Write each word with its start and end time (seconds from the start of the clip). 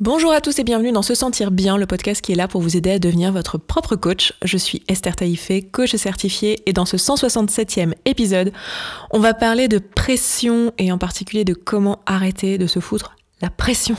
Bonjour 0.00 0.30
à 0.30 0.40
tous 0.40 0.56
et 0.60 0.62
bienvenue 0.62 0.92
dans 0.92 1.02
Se 1.02 1.16
Sentir 1.16 1.50
Bien, 1.50 1.76
le 1.76 1.84
podcast 1.84 2.20
qui 2.20 2.30
est 2.30 2.36
là 2.36 2.46
pour 2.46 2.60
vous 2.60 2.76
aider 2.76 2.92
à 2.92 2.98
devenir 3.00 3.32
votre 3.32 3.58
propre 3.58 3.96
coach. 3.96 4.32
Je 4.44 4.56
suis 4.56 4.84
Esther 4.86 5.16
Taïfé, 5.16 5.60
coach 5.60 5.96
certifiée, 5.96 6.62
et 6.66 6.72
dans 6.72 6.84
ce 6.84 6.96
167e 6.96 7.94
épisode, 8.04 8.52
on 9.10 9.18
va 9.18 9.34
parler 9.34 9.66
de 9.66 9.78
pression 9.78 10.72
et 10.78 10.92
en 10.92 10.98
particulier 10.98 11.44
de 11.44 11.52
comment 11.52 11.98
arrêter 12.06 12.58
de 12.58 12.68
se 12.68 12.78
foutre 12.78 13.16
la 13.42 13.50
pression. 13.50 13.96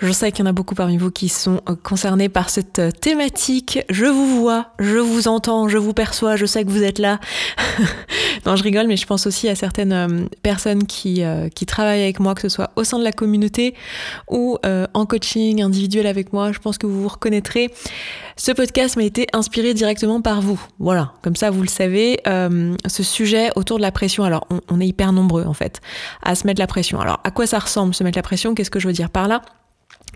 Je 0.00 0.10
sais 0.10 0.32
qu'il 0.32 0.44
y 0.44 0.48
en 0.48 0.50
a 0.50 0.52
beaucoup 0.52 0.74
parmi 0.74 0.96
vous 0.96 1.10
qui 1.10 1.28
sont 1.28 1.60
euh, 1.68 1.76
concernés 1.80 2.28
par 2.28 2.50
cette 2.50 2.78
euh, 2.78 2.90
thématique. 2.90 3.80
Je 3.88 4.06
vous 4.06 4.40
vois, 4.40 4.72
je 4.78 4.98
vous 4.98 5.28
entends, 5.28 5.68
je 5.68 5.78
vous 5.78 5.92
perçois, 5.92 6.36
je 6.36 6.46
sais 6.46 6.64
que 6.64 6.70
vous 6.70 6.82
êtes 6.82 6.98
là. 6.98 7.20
non, 8.46 8.56
je 8.56 8.62
rigole, 8.62 8.86
mais 8.86 8.96
je 8.96 9.06
pense 9.06 9.26
aussi 9.26 9.48
à 9.48 9.54
certaines 9.54 9.92
euh, 9.92 10.24
personnes 10.42 10.86
qui, 10.86 11.22
qui 11.54 11.66
travaillent 11.66 12.02
avec 12.02 12.20
moi, 12.20 12.34
que 12.34 12.42
ce 12.42 12.48
soit 12.48 12.70
au 12.76 12.84
sein 12.84 12.98
de 12.98 13.04
la 13.04 13.12
communauté 13.12 13.74
ou 14.28 14.58
en 14.62 15.06
coaching 15.06 15.62
individuel 15.62 16.06
avec 16.06 16.32
moi. 16.32 16.52
Je 16.52 16.58
pense 16.58 16.78
que 16.78 16.86
vous 16.86 17.02
vous 17.02 17.08
reconnaîtrez. 17.08 17.70
Ce 18.36 18.52
podcast 18.52 18.96
m'a 18.96 19.04
été 19.04 19.26
inspiré 19.32 19.74
directement 19.74 20.20
par 20.20 20.40
vous. 20.40 20.60
Voilà, 20.78 21.12
comme 21.22 21.36
ça 21.36 21.50
vous 21.50 21.62
le 21.62 21.68
savez, 21.68 22.20
ce 22.24 23.02
sujet 23.02 23.50
autour 23.56 23.76
de 23.76 23.82
la 23.82 23.92
pression. 23.92 24.24
Alors, 24.24 24.46
on, 24.50 24.60
on 24.68 24.80
est 24.80 24.86
hyper 24.86 25.12
nombreux 25.12 25.44
en 25.44 25.54
fait 25.54 25.80
à 26.22 26.34
se 26.34 26.46
mettre 26.46 26.60
la 26.60 26.66
pression. 26.66 27.00
Alors, 27.00 27.20
à 27.24 27.30
quoi 27.30 27.46
ça 27.46 27.58
ressemble 27.58 27.94
se 27.94 28.04
mettre 28.04 28.18
la 28.18 28.22
pression? 28.22 28.54
Qu'est-ce 28.54 28.70
que 28.70 28.80
je 28.80 28.86
veux 28.86 28.92
dire 28.92 29.10
par 29.10 29.28
là? 29.28 29.42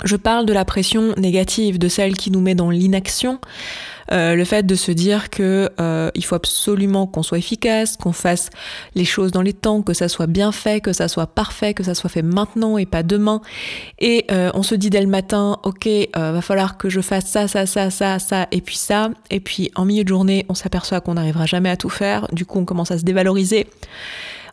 Je 0.05 0.17
parle 0.17 0.47
de 0.47 0.53
la 0.53 0.65
pression 0.65 1.15
négative, 1.17 1.79
de 1.79 1.89
celle 1.89 2.17
qui 2.17 2.31
nous 2.31 2.41
met 2.41 2.55
dans 2.55 2.71
l'inaction, 2.71 3.41
euh, 4.13 4.35
le 4.35 4.45
fait 4.45 4.65
de 4.65 4.75
se 4.75 4.93
dire 4.93 5.31
que 5.31 5.71
euh, 5.81 6.11
il 6.15 6.25
faut 6.25 6.35
absolument 6.35 7.07
qu'on 7.07 7.23
soit 7.23 7.39
efficace, 7.39 7.97
qu'on 7.97 8.13
fasse 8.13 8.51
les 8.95 9.05
choses 9.05 9.33
dans 9.33 9.43
les 9.43 9.53
temps, 9.53 9.83
que 9.83 9.95
ça 9.95 10.09
soit 10.09 10.27
bien 10.27 10.53
fait, 10.53 10.81
que 10.81 10.93
ça 10.93 11.09
soit 11.09 11.27
parfait, 11.27 11.75
que 11.75 11.83
ça 11.83 11.95
soit 11.95 12.11
fait 12.11 12.23
maintenant 12.23 12.79
et 12.79 12.87
pas 12.87 13.03
demain. 13.03 13.41
Et 13.99 14.27
euh, 14.31 14.51
on 14.55 14.63
se 14.63 14.75
dit 14.75 14.91
dès 14.91 15.01
le 15.01 15.09
matin, 15.09 15.59
ok, 15.65 15.89
va 16.15 16.41
falloir 16.41 16.77
que 16.77 16.89
je 16.89 17.01
fasse 17.01 17.27
ça, 17.27 17.49
ça, 17.49 17.67
ça, 17.67 17.91
ça, 17.91 18.19
ça, 18.19 18.47
et 18.53 18.61
puis 18.61 18.77
ça. 18.77 19.11
Et 19.31 19.41
puis 19.41 19.71
en 19.75 19.85
milieu 19.85 20.05
de 20.05 20.09
journée, 20.09 20.47
on 20.49 20.55
s'aperçoit 20.55 21.01
qu'on 21.01 21.15
n'arrivera 21.15 21.47
jamais 21.47 21.71
à 21.71 21.77
tout 21.77 21.91
faire. 21.91 22.29
Du 22.33 22.45
coup, 22.45 22.59
on 22.59 22.65
commence 22.65 22.91
à 22.91 22.99
se 22.99 23.05
dévaloriser. 23.05 23.67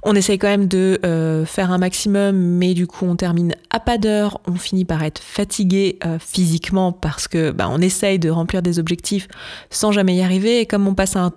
On 0.06 0.16
essaye 0.16 0.38
quand 0.38 0.50
même 0.50 0.68
de 0.68 1.00
euh, 1.06 1.46
faire 1.46 1.72
un 1.72 1.78
maximum, 1.78 2.36
mais 2.36 2.74
du 2.74 2.88
coup 2.88 3.06
on 3.06 3.16
termine 3.16 3.56
à 3.70 3.80
pas 3.80 3.98
d'heure, 3.98 4.42
on 4.48 4.56
finit 4.56 4.84
par 4.84 5.02
être 5.02 5.20
fatigué 5.20 5.98
euh, 6.06 6.20
physiquement 6.20 6.92
parce 6.92 7.30
que 7.30 7.52
bah, 7.52 7.68
on 7.70 7.80
essaye 7.80 8.20
de 8.20 8.30
remplir 8.30 8.62
des 8.62 8.80
objectifs 8.80 9.30
sans 9.70 9.94
jamais 9.94 10.16
y 10.16 10.22
arriver, 10.22 10.60
et 10.60 10.66
comme 10.66 10.88
on 10.88 10.94
passe 10.94 11.16
un 11.16 11.32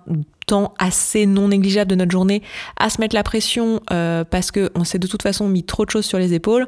temps 0.47 0.73
assez 0.79 1.25
non 1.25 1.47
négligeable 1.49 1.89
de 1.89 1.95
notre 1.95 2.11
journée 2.11 2.41
à 2.77 2.89
se 2.89 2.99
mettre 2.99 3.15
la 3.15 3.23
pression 3.23 3.81
euh, 3.91 4.25
parce 4.25 4.51
qu'on 4.51 4.83
s'est 4.83 4.99
de 4.99 5.07
toute 5.07 5.21
façon 5.21 5.47
mis 5.47 5.63
trop 5.63 5.85
de 5.85 5.89
choses 5.89 6.05
sur 6.05 6.19
les 6.19 6.33
épaules, 6.33 6.67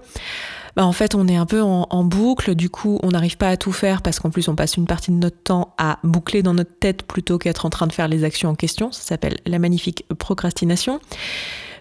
bah 0.77 0.85
en 0.85 0.93
fait 0.93 1.15
on 1.15 1.27
est 1.27 1.35
un 1.35 1.45
peu 1.45 1.61
en, 1.61 1.85
en 1.89 2.03
boucle, 2.05 2.55
du 2.55 2.69
coup 2.69 2.99
on 3.03 3.09
n'arrive 3.09 3.35
pas 3.35 3.49
à 3.49 3.57
tout 3.57 3.73
faire 3.73 4.01
parce 4.01 4.21
qu'en 4.21 4.29
plus 4.29 4.47
on 4.47 4.55
passe 4.55 4.77
une 4.77 4.85
partie 4.85 5.11
de 5.11 5.17
notre 5.17 5.41
temps 5.43 5.73
à 5.77 5.99
boucler 6.03 6.43
dans 6.43 6.53
notre 6.53 6.77
tête 6.79 7.03
plutôt 7.03 7.37
qu'être 7.37 7.65
en 7.65 7.69
train 7.69 7.87
de 7.87 7.93
faire 7.93 8.07
les 8.07 8.23
actions 8.23 8.49
en 8.49 8.55
question, 8.55 8.89
ça 8.93 9.01
s'appelle 9.01 9.37
la 9.45 9.59
magnifique 9.59 10.05
procrastination. 10.17 11.01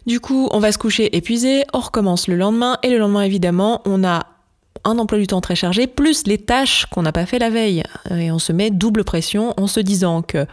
Du 0.08 0.20
coup, 0.20 0.48
on 0.52 0.58
va 0.58 0.72
se 0.72 0.78
coucher 0.78 1.14
épuisé, 1.14 1.64
on 1.74 1.80
recommence 1.80 2.28
le 2.28 2.36
lendemain, 2.36 2.78
et 2.82 2.88
le 2.88 2.96
lendemain, 2.96 3.20
évidemment, 3.20 3.82
on 3.84 4.02
a 4.04 4.24
un 4.84 4.98
emploi 4.98 5.18
du 5.18 5.26
temps 5.26 5.42
très 5.42 5.54
chargé, 5.54 5.86
plus 5.86 6.26
les 6.26 6.38
tâches 6.38 6.86
qu'on 6.86 7.02
n'a 7.02 7.12
pas 7.12 7.26
fait 7.26 7.38
la 7.38 7.50
veille. 7.50 7.82
Et 8.10 8.32
on 8.32 8.38
se 8.38 8.52
met 8.54 8.70
double 8.70 9.04
pression 9.04 9.52
en 9.58 9.66
se 9.66 9.80
disant 9.80 10.22
que, 10.22 10.46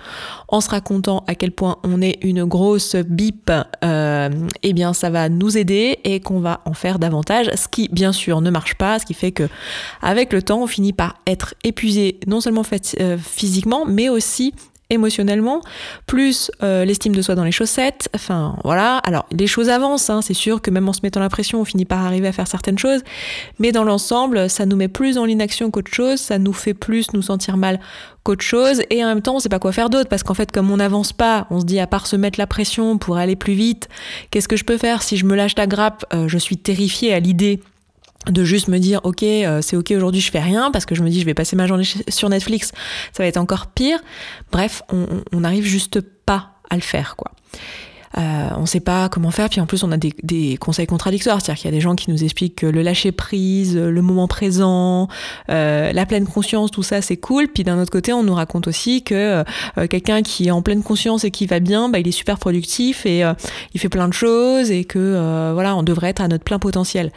se 0.59 0.69
racontant 0.69 1.23
à 1.27 1.35
quel 1.35 1.51
point 1.51 1.77
on 1.85 2.01
est 2.01 2.17
une 2.21 2.43
grosse 2.43 2.97
bip, 2.97 3.49
euh, 3.85 4.29
eh 4.61 4.73
bien 4.73 4.91
ça 4.91 5.09
va 5.09 5.29
nous 5.29 5.57
aider 5.57 5.99
et 6.03 6.19
qu'on 6.19 6.41
va 6.41 6.59
en 6.65 6.73
faire 6.73 6.99
davantage, 6.99 7.49
ce 7.55 7.69
qui 7.69 7.87
bien 7.87 8.11
sûr 8.11 8.41
ne 8.41 8.49
marche 8.49 8.75
pas, 8.75 8.99
ce 8.99 9.05
qui 9.05 9.13
fait 9.13 9.31
que 9.31 9.47
avec 10.01 10.33
le 10.33 10.41
temps 10.41 10.63
on 10.63 10.67
finit 10.67 10.91
par 10.91 11.15
être 11.27 11.53
épuisé 11.63 12.19
non 12.27 12.41
seulement 12.41 12.63
euh, 12.99 13.17
physiquement, 13.17 13.85
mais 13.85 14.09
aussi 14.09 14.53
émotionnellement, 14.89 15.61
plus 16.05 16.51
euh, 16.61 16.85
l'estime 16.85 17.15
de 17.15 17.21
soi 17.21 17.35
dans 17.35 17.43
les 17.43 17.51
chaussettes. 17.51 18.09
Enfin, 18.13 18.55
voilà. 18.63 18.97
Alors, 18.99 19.25
les 19.31 19.47
choses 19.47 19.69
avancent, 19.69 20.09
hein, 20.09 20.21
c'est 20.21 20.33
sûr 20.33 20.61
que 20.61 20.69
même 20.69 20.87
en 20.87 20.93
se 20.93 20.99
mettant 21.03 21.19
la 21.19 21.29
pression, 21.29 21.61
on 21.61 21.65
finit 21.65 21.85
par 21.85 22.05
arriver 22.05 22.27
à 22.27 22.31
faire 22.31 22.47
certaines 22.47 22.77
choses. 22.77 23.01
Mais 23.59 23.71
dans 23.71 23.83
l'ensemble, 23.83 24.49
ça 24.49 24.65
nous 24.65 24.75
met 24.75 24.87
plus 24.87 25.15
dans 25.15 25.25
l'inaction 25.25 25.71
qu'autre 25.71 25.93
chose, 25.93 26.19
ça 26.19 26.37
nous 26.37 26.53
fait 26.53 26.73
plus 26.73 27.13
nous 27.13 27.23
sentir 27.23 27.57
mal 27.57 27.79
qu'autre 28.23 28.43
chose. 28.43 28.81
Et 28.89 29.03
en 29.03 29.07
même 29.07 29.21
temps, 29.21 29.35
on 29.35 29.39
sait 29.39 29.49
pas 29.49 29.59
quoi 29.59 29.71
faire 29.71 29.89
d'autre 29.89 30.09
parce 30.09 30.23
qu'en 30.23 30.33
fait, 30.33 30.51
comme 30.51 30.69
on 30.69 30.77
n'avance 30.77 31.13
pas, 31.13 31.47
on 31.49 31.59
se 31.59 31.65
dit 31.65 31.79
à 31.79 31.87
part 31.87 32.07
se 32.07 32.15
mettre 32.15 32.39
la 32.39 32.47
pression 32.47 32.97
pour 32.97 33.17
aller 33.17 33.35
plus 33.35 33.53
vite, 33.53 33.89
qu'est-ce 34.29 34.47
que 34.47 34.57
je 34.57 34.65
peux 34.65 34.77
faire? 34.77 35.01
Si 35.01 35.17
je 35.17 35.25
me 35.25 35.35
lâche 35.35 35.55
la 35.57 35.67
grappe 35.67 36.05
euh, 36.13 36.27
Je 36.27 36.37
suis 36.37 36.57
terrifiée 36.57 37.13
à 37.13 37.19
l'idée 37.19 37.59
de 38.29 38.43
juste 38.43 38.67
me 38.67 38.79
dire 38.79 39.01
ok 39.03 39.23
euh, 39.23 39.61
c'est 39.61 39.75
ok 39.75 39.91
aujourd'hui 39.91 40.21
je 40.21 40.31
fais 40.31 40.39
rien 40.39 40.71
parce 40.71 40.85
que 40.85 40.95
je 40.95 41.03
me 41.03 41.09
dis 41.09 41.19
je 41.19 41.25
vais 41.25 41.33
passer 41.33 41.55
ma 41.55 41.67
journée 41.67 41.83
sur 42.09 42.29
Netflix 42.29 42.71
ça 43.13 43.23
va 43.23 43.27
être 43.27 43.37
encore 43.37 43.67
pire. 43.67 43.99
Bref 44.51 44.81
on, 44.91 45.05
on 45.31 45.43
arrive 45.43 45.65
juste 45.65 46.01
pas 46.01 46.51
à 46.69 46.75
le 46.75 46.81
faire 46.81 47.15
quoi 47.15 47.31
euh, 48.17 48.47
on 48.55 48.61
ne 48.61 48.65
sait 48.65 48.79
pas 48.79 49.09
comment 49.09 49.31
faire, 49.31 49.49
puis 49.49 49.59
en 49.59 49.65
plus 49.65 49.83
on 49.83 49.91
a 49.91 49.97
des, 49.97 50.57
conseils 50.57 50.87
contradictoires, 50.87 51.41
c'est-à-dire 51.41 51.61
qu'il 51.61 51.71
y 51.71 51.73
a 51.73 51.77
des 51.77 51.81
gens 51.81 51.95
qui 51.95 52.09
nous 52.09 52.23
expliquent 52.23 52.55
que 52.55 52.65
le 52.65 52.81
lâcher 52.81 53.11
prise, 53.11 53.75
le 53.75 54.01
moment 54.01 54.27
présent, 54.27 55.09
euh, 55.49 55.91
la 55.91 56.05
pleine 56.05 56.25
conscience, 56.25 56.71
tout 56.71 56.83
ça 56.83 57.01
c'est 57.01 57.17
cool, 57.17 57.47
puis 57.47 57.63
d'un 57.63 57.79
autre 57.79 57.91
côté 57.91 58.13
on 58.13 58.23
nous 58.23 58.33
raconte 58.33 58.67
aussi 58.67 59.03
que 59.03 59.43
euh, 59.77 59.87
quelqu'un 59.87 60.21
qui 60.21 60.47
est 60.47 60.51
en 60.51 60.61
pleine 60.61 60.81
conscience 60.81 61.25
et 61.25 61.31
qui 61.31 61.45
va 61.45 61.59
bien, 61.59 61.89
bah, 61.89 61.99
il 61.99 62.07
est 62.07 62.11
super 62.11 62.39
productif 62.39 63.05
et 63.05 63.23
il 63.73 63.79
fait 63.79 63.89
plein 63.89 64.07
de 64.07 64.13
choses 64.13 64.71
et 64.71 64.85
que 64.85 65.51
voilà 65.53 65.75
on 65.75 65.83
devrait 65.83 66.09
être 66.09 66.21
à 66.21 66.27
notre 66.27 66.43
plein 66.43 66.59
potentiel. 66.59 67.11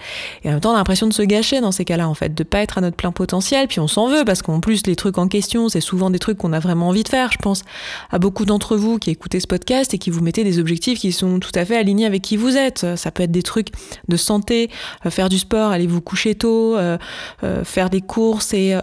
Et 0.44 0.48
en 0.48 0.52
même 0.52 0.60
temps 0.60 0.72
on 0.72 0.74
a 0.74 0.78
l'impression 0.78 1.06
de 1.06 1.12
se 1.12 1.22
gâcher 1.22 1.60
dans 1.60 1.72
ces 1.72 1.84
cas-là 1.84 2.08
en 2.08 2.14
fait, 2.14 2.34
de 2.34 2.42
pas 2.42 2.60
être 2.60 2.78
à 2.78 2.80
notre 2.80 2.96
plein 2.96 3.12
potentiel, 3.12 3.68
puis 3.68 3.80
on 3.80 3.88
s'en 3.88 4.08
veut 4.08 4.24
parce 4.24 4.42
qu'en 4.42 4.60
plus 4.60 4.86
les 4.86 4.96
trucs 4.96 5.18
en 5.18 5.28
question 5.28 5.68
c'est 5.68 5.80
souvent 5.80 6.10
des 6.10 6.18
trucs 6.18 6.38
qu'on 6.38 6.52
a 6.52 6.58
vraiment 6.58 6.88
envie 6.88 7.04
de 7.04 7.08
faire. 7.08 7.30
Je 7.32 7.38
pense 7.38 7.62
à 8.10 8.18
beaucoup 8.18 8.44
d'entre 8.44 8.76
vous 8.76 8.98
qui 8.98 9.10
écoutez 9.10 9.40
ce 9.40 9.46
podcast 9.46 9.94
et 9.94 9.98
qui 9.98 10.10
vous 10.10 10.22
mettez 10.22 10.44
des 10.44 10.58
objectifs 10.58 10.87
qui 10.94 11.12
sont 11.12 11.38
tout 11.40 11.52
à 11.54 11.64
fait 11.64 11.76
alignés 11.76 12.06
avec 12.06 12.22
qui 12.22 12.36
vous 12.36 12.56
êtes. 12.56 12.86
Ça 12.96 13.10
peut 13.10 13.22
être 13.22 13.32
des 13.32 13.42
trucs 13.42 13.68
de 14.08 14.16
santé, 14.16 14.70
euh, 15.06 15.10
faire 15.10 15.28
du 15.28 15.38
sport, 15.38 15.70
aller 15.70 15.86
vous 15.86 16.00
coucher 16.00 16.34
tôt, 16.34 16.76
euh, 16.76 16.98
euh, 17.44 17.64
faire 17.64 17.90
des 17.90 18.00
courses 18.00 18.54
et 18.54 18.78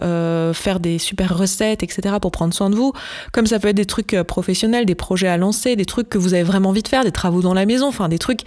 faire 0.52 0.80
des 0.80 0.98
super 0.98 1.36
recettes, 1.36 1.82
etc. 1.82 2.16
pour 2.20 2.30
prendre 2.30 2.54
soin 2.54 2.70
de 2.70 2.76
vous. 2.76 2.92
Comme 3.32 3.46
ça 3.46 3.58
peut 3.58 3.68
être 3.68 3.76
des 3.76 3.86
trucs 3.86 4.16
professionnels, 4.22 4.86
des 4.86 4.94
projets 4.94 5.28
à 5.28 5.36
lancer, 5.36 5.76
des 5.76 5.84
trucs 5.84 6.08
que 6.08 6.18
vous 6.18 6.34
avez 6.34 6.42
vraiment 6.42 6.70
envie 6.70 6.82
de 6.82 6.88
faire, 6.88 7.04
des 7.04 7.12
travaux 7.12 7.40
dans 7.40 7.54
la 7.54 7.66
maison, 7.66 7.88
enfin 7.88 8.08
des 8.08 8.18
trucs 8.18 8.40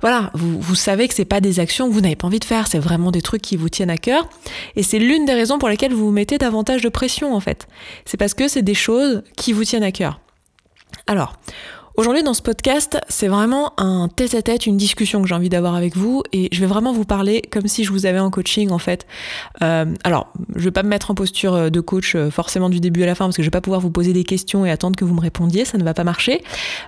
voilà, 0.00 0.32
vous, 0.34 0.60
vous, 0.60 0.74
savez 0.74 1.06
que 1.06 1.14
c'est 1.14 1.24
pas 1.24 1.40
des 1.40 1.60
actions 1.60 1.88
que 1.88 1.94
vous 1.94 2.00
n'avez 2.00 2.16
pas 2.16 2.26
envie 2.26 2.40
de 2.40 2.44
faire, 2.44 2.66
c'est 2.66 2.80
vraiment 2.80 3.12
des 3.12 3.22
trucs 3.22 3.40
qui 3.40 3.56
vous 3.56 3.68
tiennent 3.68 3.88
à 3.88 3.98
cœur. 3.98 4.28
Et 4.74 4.82
c'est 4.82 4.98
l'une 4.98 5.26
des 5.26 5.32
raisons 5.32 5.60
pour 5.60 5.68
lesquelles 5.68 5.92
vous 5.92 6.06
vous 6.06 6.12
mettez 6.12 6.38
davantage 6.38 6.82
de 6.82 6.88
pression 6.88 7.36
en 7.36 7.38
fait. 7.40 7.68
C'est 8.04 8.16
parce 8.16 8.34
que 8.34 8.48
c'est 8.48 8.62
des 8.62 8.74
choses 8.74 9.22
qui 9.36 9.52
vous 9.52 9.64
tiennent 9.64 9.84
à 9.84 9.92
cœur. 9.92 10.20
Alors, 11.06 11.36
Aujourd'hui 11.94 12.22
dans 12.22 12.32
ce 12.32 12.40
podcast, 12.40 12.98
c'est 13.10 13.28
vraiment 13.28 13.74
un 13.76 14.08
tête-à-tête, 14.08 14.64
une 14.64 14.78
discussion 14.78 15.20
que 15.20 15.28
j'ai 15.28 15.34
envie 15.34 15.50
d'avoir 15.50 15.74
avec 15.74 15.94
vous 15.94 16.22
et 16.32 16.48
je 16.50 16.58
vais 16.60 16.66
vraiment 16.66 16.90
vous 16.90 17.04
parler 17.04 17.42
comme 17.50 17.66
si 17.66 17.84
je 17.84 17.92
vous 17.92 18.06
avais 18.06 18.18
en 18.18 18.30
coaching 18.30 18.70
en 18.70 18.78
fait. 18.78 19.06
Euh, 19.62 19.84
alors, 20.02 20.32
je 20.56 20.64
vais 20.64 20.70
pas 20.70 20.84
me 20.84 20.88
mettre 20.88 21.10
en 21.10 21.14
posture 21.14 21.52
euh, 21.52 21.68
de 21.68 21.80
coach 21.80 22.14
euh, 22.14 22.30
forcément 22.30 22.70
du 22.70 22.80
début 22.80 23.02
à 23.02 23.06
la 23.06 23.14
fin 23.14 23.26
parce 23.26 23.36
que 23.36 23.42
je 23.42 23.48
vais 23.48 23.50
pas 23.50 23.60
pouvoir 23.60 23.82
vous 23.82 23.90
poser 23.90 24.14
des 24.14 24.24
questions 24.24 24.64
et 24.64 24.70
attendre 24.70 24.96
que 24.96 25.04
vous 25.04 25.12
me 25.12 25.20
répondiez, 25.20 25.66
ça 25.66 25.76
ne 25.76 25.84
va 25.84 25.92
pas 25.92 26.02
marcher. 26.02 26.42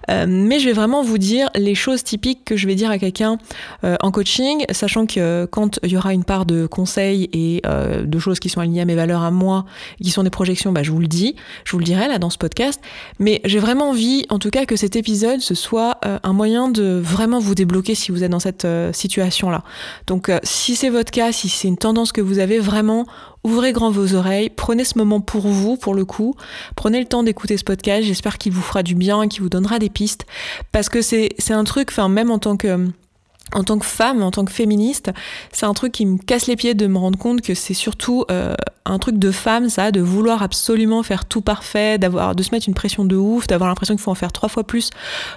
mais 0.09 0.59
je 0.59 0.65
vais 0.65 0.72
vraiment 0.72 1.03
vous 1.03 1.19
dire 1.19 1.50
les 1.54 1.75
choses 1.75 2.03
typiques 2.03 2.42
que 2.47 2.56
je 2.56 2.66
vais 2.66 2.75
dire 2.75 2.91
à 2.91 2.98
quelqu'un 2.98 3.36
en 3.82 4.10
coaching, 4.10 4.65
sachant 4.71 5.06
que 5.06 5.47
quand 5.50 5.81
il 5.82 5.91
y 5.91 5.97
aura 5.98 6.15
une 6.15 6.25
part 6.25 6.47
de 6.47 6.66
conseils 6.66 7.28
et 7.32 7.62
de 7.65 8.19
choses 8.19 8.41
qui 8.41 8.48
sont 8.48 8.60
alignées 8.60 8.81
à 8.81 8.84
mes 8.84 8.94
valeurs 8.94 9.22
à 9.22 9.31
moi, 9.31 9.66
qui 10.03 10.10
sont 10.10 10.22
des 10.22 10.31
projections, 10.31 10.72
bah, 10.72 10.82
je 10.82 10.91
vous 10.91 11.00
le 11.00 11.06
dis, 11.06 11.36
je 11.65 11.72
vous 11.72 11.78
le 11.78 11.84
dirai 11.84 12.09
là 12.09 12.19
dans 12.19 12.31
ce 12.31 12.38
podcast. 12.38 12.81
Mais 13.19 13.41
j'ai 13.44 13.59
vraiment 13.59 13.91
envie, 13.91 14.25
en 14.31 14.38
tout 14.38 14.50
cas, 14.50 14.65
que 14.65 14.76
épisode 14.97 15.41
ce 15.41 15.55
soit 15.55 15.99
euh, 16.05 16.19
un 16.22 16.32
moyen 16.32 16.69
de 16.69 17.00
vraiment 17.03 17.38
vous 17.38 17.55
débloquer 17.55 17.94
si 17.94 18.12
vous 18.12 18.25
êtes 18.25 18.31
dans 18.31 18.41
cette 18.41 18.65
euh, 18.65 18.93
situation-là. 18.93 19.62
Donc 20.06 20.28
euh, 20.28 20.38
si 20.43 20.77
c'est 20.77 20.91
votre 20.91 21.10
cas, 21.10 21.32
si 21.32 21.49
c'est 21.49 21.69
une 21.69 21.77
tendance 21.77 22.12
que 22.12 22.21
vous 22.21 22.38
avez, 22.38 22.59
vraiment 22.59 23.06
ouvrez 23.43 23.72
grand 23.72 23.91
vos 23.91 24.15
oreilles, 24.15 24.51
prenez 24.51 24.84
ce 24.84 24.97
moment 24.98 25.21
pour 25.21 25.48
vous, 25.48 25.77
pour 25.77 25.95
le 25.95 26.04
coup, 26.04 26.34
prenez 26.77 26.98
le 26.98 27.07
temps 27.07 27.22
d'écouter 27.22 27.57
ce 27.57 27.65
podcast, 27.65 28.07
j'espère 28.07 28.39
qu'il 28.39 28.53
vous 28.53 28.63
fera 28.63 28.83
du 28.83 28.95
bien, 28.95 29.28
qu'il 29.28 29.42
vous 29.42 29.51
donnera 29.51 29.78
des 29.78 29.91
pistes, 29.91 30.24
parce 30.72 30.89
que 30.89 31.03
c'est 31.03 31.34
un 31.51 31.65
truc, 31.65 31.89
enfin 31.91 32.09
même 32.09 32.30
en 32.30 32.39
tant 32.39 32.57
que 32.57 32.89
en 33.52 33.64
tant 33.64 33.78
que 33.78 33.86
femme, 33.86 34.22
en 34.22 34.30
tant 34.30 34.44
que 34.44 34.52
féministe, 34.52 35.10
c'est 35.52 35.66
un 35.66 35.74
truc 35.74 35.92
qui 35.92 36.06
me 36.06 36.18
casse 36.18 36.46
les 36.46 36.56
pieds 36.56 36.74
de 36.74 36.86
me 36.86 36.98
rendre 36.98 37.18
compte 37.18 37.41
que 37.42 37.54
c'est 37.54 37.74
surtout 37.74 38.24
un 38.86 38.98
truc 38.98 39.18
de 39.18 39.30
femme, 39.30 39.70
ça, 39.70 39.91
de 39.91 40.00
vouloir 40.00 40.42
absolument 40.42 41.02
faire 41.02 41.24
tout 41.24 41.41
parfait, 41.41 41.96
d'avoir, 41.96 42.34
de 42.34 42.42
se 42.42 42.50
mettre 42.52 42.68
une 42.68 42.74
pression 42.74 43.04
de 43.04 43.16
ouf, 43.16 43.46
d'avoir 43.46 43.68
l'impression 43.68 43.94
qu'il 43.94 44.02
faut 44.02 44.10
en 44.10 44.16
faire 44.16 44.32
trois 44.32 44.50
fois 44.50 44.64
plus 44.64 44.91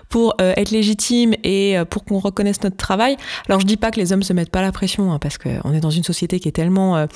pour 0.09 0.35
euh, 0.41 0.53
être 0.57 0.71
légitime 0.71 1.33
et 1.43 1.77
euh, 1.77 1.85
pour 1.85 2.03
qu'on 2.03 2.19
reconnaisse 2.19 2.61
notre 2.63 2.75
travail. 2.75 3.15
Alors 3.47 3.61
je 3.61 3.65
dis 3.65 3.77
pas 3.77 3.91
que 3.91 3.99
les 3.99 4.11
hommes 4.11 4.23
se 4.23 4.33
mettent 4.33 4.49
pas 4.49 4.61
la 4.61 4.73
pression, 4.73 5.13
hein, 5.13 5.19
parce 5.19 5.37
qu'on 5.37 5.73
est 5.73 5.79
dans 5.79 5.89
une 5.89 6.03
société 6.03 6.39
qui 6.39 6.49
est 6.49 6.51
tellement, 6.51 7.07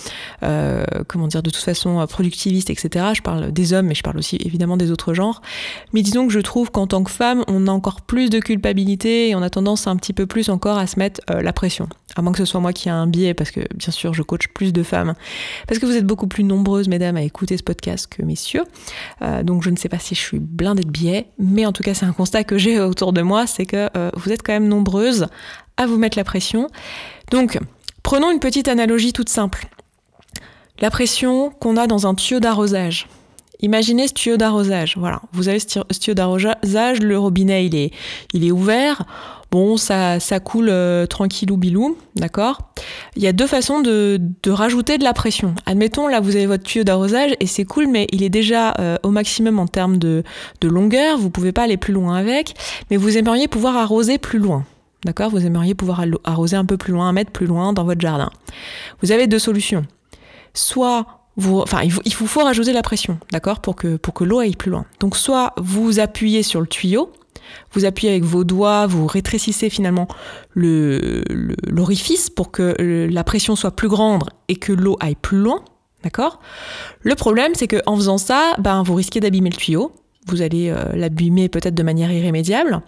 comment 1.07 1.27
dire, 1.27 1.43
de 1.43 1.49
toute 1.49 1.63
façon 1.63 2.05
productiviste, 2.07 2.69
etc. 2.69 3.07
Je 3.13 3.21
parle 3.21 3.51
des 3.51 3.73
hommes, 3.73 3.87
mais 3.87 3.95
je 3.95 4.03
parle 4.03 4.17
aussi 4.17 4.37
évidemment 4.43 4.77
des 4.77 4.91
autres 4.91 5.13
genres. 5.13 5.41
Mais 5.93 6.01
disons 6.01 6.27
que 6.27 6.33
je 6.33 6.39
trouve 6.39 6.71
qu'en 6.71 6.87
tant 6.87 7.03
que 7.03 7.11
femme, 7.11 7.43
on 7.47 7.67
a 7.67 7.71
encore 7.71 8.01
plus 8.01 8.29
de 8.29 8.39
culpabilité 8.39 9.29
et 9.29 9.35
on 9.35 9.41
a 9.41 9.49
tendance 9.49 9.87
un 9.87 9.95
petit 9.97 10.13
peu 10.13 10.25
plus 10.25 10.49
encore 10.49 10.77
à 10.77 10.80
se 10.87 10.99
mettre 10.99 11.21
la 11.27 11.53
pression 11.53 11.87
à 12.15 12.21
moins 12.21 12.31
que 12.31 12.37
ce 12.37 12.45
soit 12.45 12.59
moi 12.59 12.73
qui 12.73 12.89
ai 12.89 12.91
un 12.91 13.07
biais, 13.07 13.33
parce 13.33 13.51
que 13.51 13.61
bien 13.73 13.91
sûr 13.91 14.13
je 14.13 14.21
coach 14.21 14.47
plus 14.49 14.73
de 14.73 14.83
femmes, 14.83 15.13
parce 15.67 15.79
que 15.79 15.85
vous 15.85 15.95
êtes 15.95 16.05
beaucoup 16.05 16.27
plus 16.27 16.43
nombreuses, 16.43 16.87
mesdames, 16.87 17.17
à 17.17 17.21
écouter 17.21 17.57
ce 17.57 17.63
podcast 17.63 18.07
que 18.07 18.23
messieurs. 18.23 18.63
Euh, 19.21 19.43
donc 19.43 19.63
je 19.63 19.69
ne 19.69 19.75
sais 19.75 19.89
pas 19.89 19.99
si 19.99 20.15
je 20.15 20.19
suis 20.19 20.39
blindée 20.39 20.83
de 20.83 20.89
biais, 20.89 21.27
mais 21.39 21.65
en 21.65 21.71
tout 21.71 21.83
cas 21.83 21.93
c'est 21.93 22.05
un 22.05 22.13
constat 22.13 22.43
que 22.43 22.57
j'ai 22.57 22.79
autour 22.79 23.13
de 23.13 23.21
moi, 23.21 23.47
c'est 23.47 23.65
que 23.65 23.89
euh, 23.95 24.09
vous 24.15 24.31
êtes 24.31 24.43
quand 24.43 24.53
même 24.53 24.67
nombreuses 24.67 25.27
à 25.77 25.85
vous 25.85 25.97
mettre 25.97 26.17
la 26.17 26.23
pression. 26.23 26.67
Donc 27.31 27.59
prenons 28.03 28.31
une 28.31 28.39
petite 28.39 28.67
analogie 28.67 29.13
toute 29.13 29.29
simple. 29.29 29.67
La 30.79 30.89
pression 30.89 31.51
qu'on 31.51 31.77
a 31.77 31.87
dans 31.87 32.07
un 32.07 32.15
tuyau 32.15 32.39
d'arrosage. 32.39 33.07
Imaginez 33.59 34.07
ce 34.07 34.13
tuyau 34.13 34.37
d'arrosage. 34.37 34.95
Voilà, 34.97 35.21
vous 35.31 35.47
avez 35.47 35.59
ce 35.59 35.99
tuyau 35.99 36.15
d'arrosage, 36.15 36.99
le 36.99 37.19
robinet 37.19 37.67
il 37.67 37.75
est, 37.75 37.91
il 38.33 38.43
est 38.43 38.51
ouvert. 38.51 39.05
Bon, 39.51 39.75
ça, 39.75 40.21
ça 40.21 40.39
coule 40.39 40.69
euh, 40.69 41.05
tranquillou 41.05 41.57
bilou, 41.57 41.97
d'accord 42.15 42.71
Il 43.17 43.21
y 43.21 43.27
a 43.27 43.33
deux 43.33 43.47
façons 43.47 43.81
de, 43.81 44.17
rajouter 44.47 44.97
de 44.97 45.03
la 45.03 45.13
pression. 45.13 45.53
Admettons, 45.65 46.07
là, 46.07 46.21
vous 46.21 46.37
avez 46.37 46.45
votre 46.45 46.63
tuyau 46.63 46.85
d'arrosage 46.85 47.33
et 47.41 47.47
c'est 47.47 47.65
cool, 47.65 47.87
mais 47.87 48.07
il 48.13 48.23
est 48.23 48.29
déjà 48.29 48.73
euh, 48.79 48.95
au 49.03 49.09
maximum 49.09 49.59
en 49.59 49.67
termes 49.67 49.97
de, 49.97 50.23
de 50.61 50.67
longueur. 50.69 51.17
Vous 51.17 51.29
pouvez 51.29 51.51
pas 51.51 51.63
aller 51.63 51.75
plus 51.75 51.91
loin 51.91 52.15
avec, 52.15 52.53
mais 52.89 52.95
vous 52.95 53.17
aimeriez 53.17 53.49
pouvoir 53.49 53.75
arroser 53.75 54.17
plus 54.17 54.39
loin. 54.39 54.63
D'accord 55.03 55.31
Vous 55.31 55.45
aimeriez 55.45 55.75
pouvoir 55.75 56.05
arroser 56.23 56.55
un 56.55 56.65
peu 56.65 56.77
plus 56.77 56.93
loin, 56.93 57.09
un 57.09 57.13
mètre 57.13 57.31
plus 57.31 57.47
loin 57.47 57.73
dans 57.73 57.83
votre 57.83 57.99
jardin. 57.99 58.29
Vous 59.01 59.11
avez 59.11 59.27
deux 59.27 59.39
solutions. 59.39 59.85
Soit 60.53 61.05
vous, 61.35 61.59
enfin, 61.59 61.81
il, 61.83 61.91
faut, 61.91 62.01
il 62.05 62.13
faut 62.13 62.43
rajouter 62.43 62.69
de 62.69 62.75
la 62.75 62.83
pression, 62.83 63.17
d'accord, 63.31 63.59
pour 63.59 63.75
que, 63.75 63.97
pour 63.97 64.13
que 64.13 64.23
l'eau 64.23 64.39
aille 64.39 64.55
plus 64.55 64.71
loin. 64.71 64.85
Donc, 65.01 65.17
soit 65.17 65.53
vous 65.57 65.99
appuyez 65.99 66.43
sur 66.43 66.61
le 66.61 66.67
tuyau, 66.67 67.11
vous 67.71 67.85
appuyez 67.85 68.11
avec 68.11 68.23
vos 68.23 68.43
doigts, 68.43 68.87
vous 68.87 69.07
rétrécissez 69.07 69.69
finalement 69.69 70.07
l'orifice 70.55 72.29
pour 72.29 72.51
que 72.51 72.75
la 72.79 73.23
pression 73.23 73.55
soit 73.55 73.75
plus 73.75 73.89
grande 73.89 74.23
et 74.47 74.55
que 74.55 74.73
l'eau 74.73 74.97
aille 74.99 75.15
plus 75.15 75.39
loin. 75.39 75.63
D'accord? 76.03 76.39
Le 77.01 77.13
problème, 77.15 77.51
c'est 77.53 77.67
qu'en 77.67 77.95
faisant 77.95 78.17
ça, 78.17 78.55
ben, 78.57 78.81
vous 78.81 78.95
risquez 78.95 79.19
d'abîmer 79.19 79.51
le 79.51 79.55
tuyau. 79.55 79.91
Vous 80.27 80.43
allez 80.43 80.69
euh, 80.69 80.83
l'abîmer 80.93 81.49
peut-être 81.49 81.73
de 81.73 81.81
manière 81.81 82.11
irrémédiable. 82.11 82.81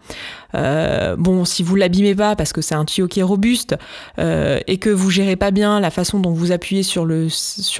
Euh, 0.53 1.15
bon, 1.17 1.45
si 1.45 1.63
vous 1.63 1.75
l'abîmez 1.75 2.13
pas 2.13 2.35
parce 2.35 2.53
que 2.53 2.61
c'est 2.61 2.75
un 2.75 2.85
tuyau 2.85 3.07
qui 3.07 3.21
est 3.21 3.23
robuste 3.23 3.75
euh, 4.19 4.59
et 4.67 4.77
que 4.77 4.91
vous 4.91 5.09
gérez 5.09 5.35
pas 5.35 5.49
bien 5.49 5.79
la 5.79 5.89
façon 5.89 6.19
dont 6.19 6.31
vous 6.31 6.51
appuyez 6.51 6.83
sur 6.83 7.05
le 7.05 7.27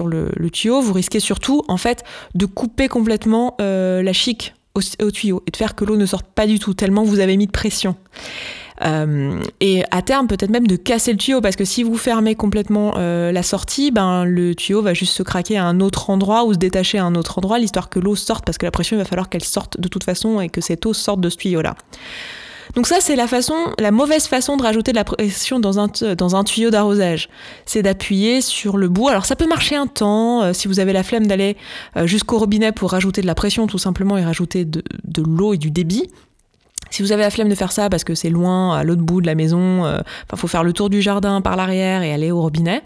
le 0.06 0.50
tuyau, 0.50 0.82
vous 0.82 0.94
risquez 0.94 1.20
surtout 1.20 1.64
en 1.68 1.78
fait 1.78 2.04
de 2.34 2.46
couper 2.46 2.88
complètement 2.88 3.56
la 3.60 4.14
chic 4.14 4.54
au, 4.76 5.12
tuyau 5.12 5.44
et 5.48 5.52
de 5.52 5.58
faire 5.58 5.76
que 5.76 5.86
l'eau 5.86 5.98
ne 5.98 6.06
sorte 6.06 6.26
pas 6.28 6.48
du 6.48 6.60
tout, 6.60 6.74
tellement 6.74 7.04
vous 7.04 7.20
avez 7.20 7.38
mis 7.38 7.48
de 7.48 7.52
pression. 7.52 7.96
Euh, 8.84 9.40
et 9.60 9.84
à 9.92 10.02
terme, 10.02 10.28
peut-être 10.28 10.50
même 10.50 10.68
de 10.68 10.76
casser 10.76 11.12
le 11.12 11.18
tuyau, 11.18 11.42
parce 11.42 11.56
que 11.56 11.64
si 11.64 11.84
vous 11.84 11.96
fermez 11.96 12.36
complètement 12.36 12.96
euh, 12.98 13.32
la 13.32 13.44
sortie, 13.44 13.92
ben, 13.92 14.26
le 14.26 14.56
tuyau 14.56 14.82
va 14.82 14.94
juste 14.94 15.14
se 15.14 15.24
craquer 15.24 15.58
à 15.58 15.66
un 15.66 15.80
autre 15.80 16.10
endroit 16.10 16.44
ou 16.44 16.54
se 16.54 16.58
détacher 16.58 16.98
à 16.98 17.06
un 17.06 17.16
autre 17.16 17.38
endroit, 17.38 17.60
l'histoire 17.60 17.90
que 17.90 18.00
l'eau 18.00 18.16
sorte, 18.16 18.46
parce 18.46 18.58
que 18.58 18.66
la 18.66 18.72
pression, 18.72 18.98
il 18.98 19.00
va 19.00 19.06
falloir 19.06 19.30
qu'elle 19.30 19.44
sorte 19.44 19.80
de 19.80 19.88
toute 19.88 20.04
façon 20.04 20.42
et 20.42 20.50
que 20.50 20.60
cette 20.60 20.86
eau 20.86 20.94
sorte 20.94 21.22
de 21.22 21.30
ce 21.30 21.38
tuyau-là. 21.38 21.76
Donc 22.76 22.88
ça, 22.88 22.98
c'est 23.00 23.16
la 23.16 23.28
façon, 23.28 23.56
la 23.80 23.92
mauvaise 23.92 24.28
façon 24.28 24.58
de 24.58 24.64
rajouter 24.64 24.92
de 24.92 24.98
la 24.98 25.04
pression 25.04 25.60
dans 25.60 25.80
un, 25.80 26.44
tuyau 26.44 26.70
d'arrosage. 26.70 27.30
C'est 27.66 27.82
d'appuyer 27.82 28.42
sur 28.42 28.78
le 28.78 28.90
bout. 28.90 29.10
Alors 29.10 29.26
ça 29.26 29.36
peut 29.36 29.48
marcher 29.48 29.76
un 29.76 29.88
temps, 29.88 30.44
euh, 30.44 30.54
si 30.54 30.68
vous 30.68 30.80
avez 30.80 30.94
la 30.94 31.04
flemme 31.04 31.28
d'aller 31.28 31.58
euh, 31.98 32.08
jusqu'au 32.08 32.40
robinet 32.40 32.72
pour 32.72 32.92
rajouter 32.92 33.22
de 33.22 33.28
la 33.28 33.36
pression 33.36 33.68
tout 33.68 33.78
simplement 33.78 34.18
et 34.18 34.24
rajouter 34.24 34.66
de 34.66 34.82
l'eau 35.18 35.54
et 35.54 35.58
du 35.58 35.72
débit. 35.72 36.10
Si 36.94 37.02
vous 37.02 37.12
avez 37.12 37.24
la 37.24 37.32
flemme 37.32 37.50
de 37.50 37.56
faire 37.56 37.72
ça 37.72 37.90
parce 37.90 38.04
que 38.04 38.14
c'est 38.14 38.30
loin, 38.30 38.78
à 38.78 38.84
l'autre 38.84 39.02
bout 39.02 39.20
de 39.20 39.26
la 39.26 39.34
maison, 39.34 39.84
euh, 39.84 39.98
enfin 40.28 40.38
faut 40.38 40.48
faire 40.48 40.64
le 40.64 40.74
tour 40.74 40.92
du 40.92 41.02
jardin 41.02 41.42
par 41.42 41.56
l'arrière 41.56 42.04
et 42.04 42.14
aller 42.14 42.30
au 42.30 42.40
robinet. 42.40 42.84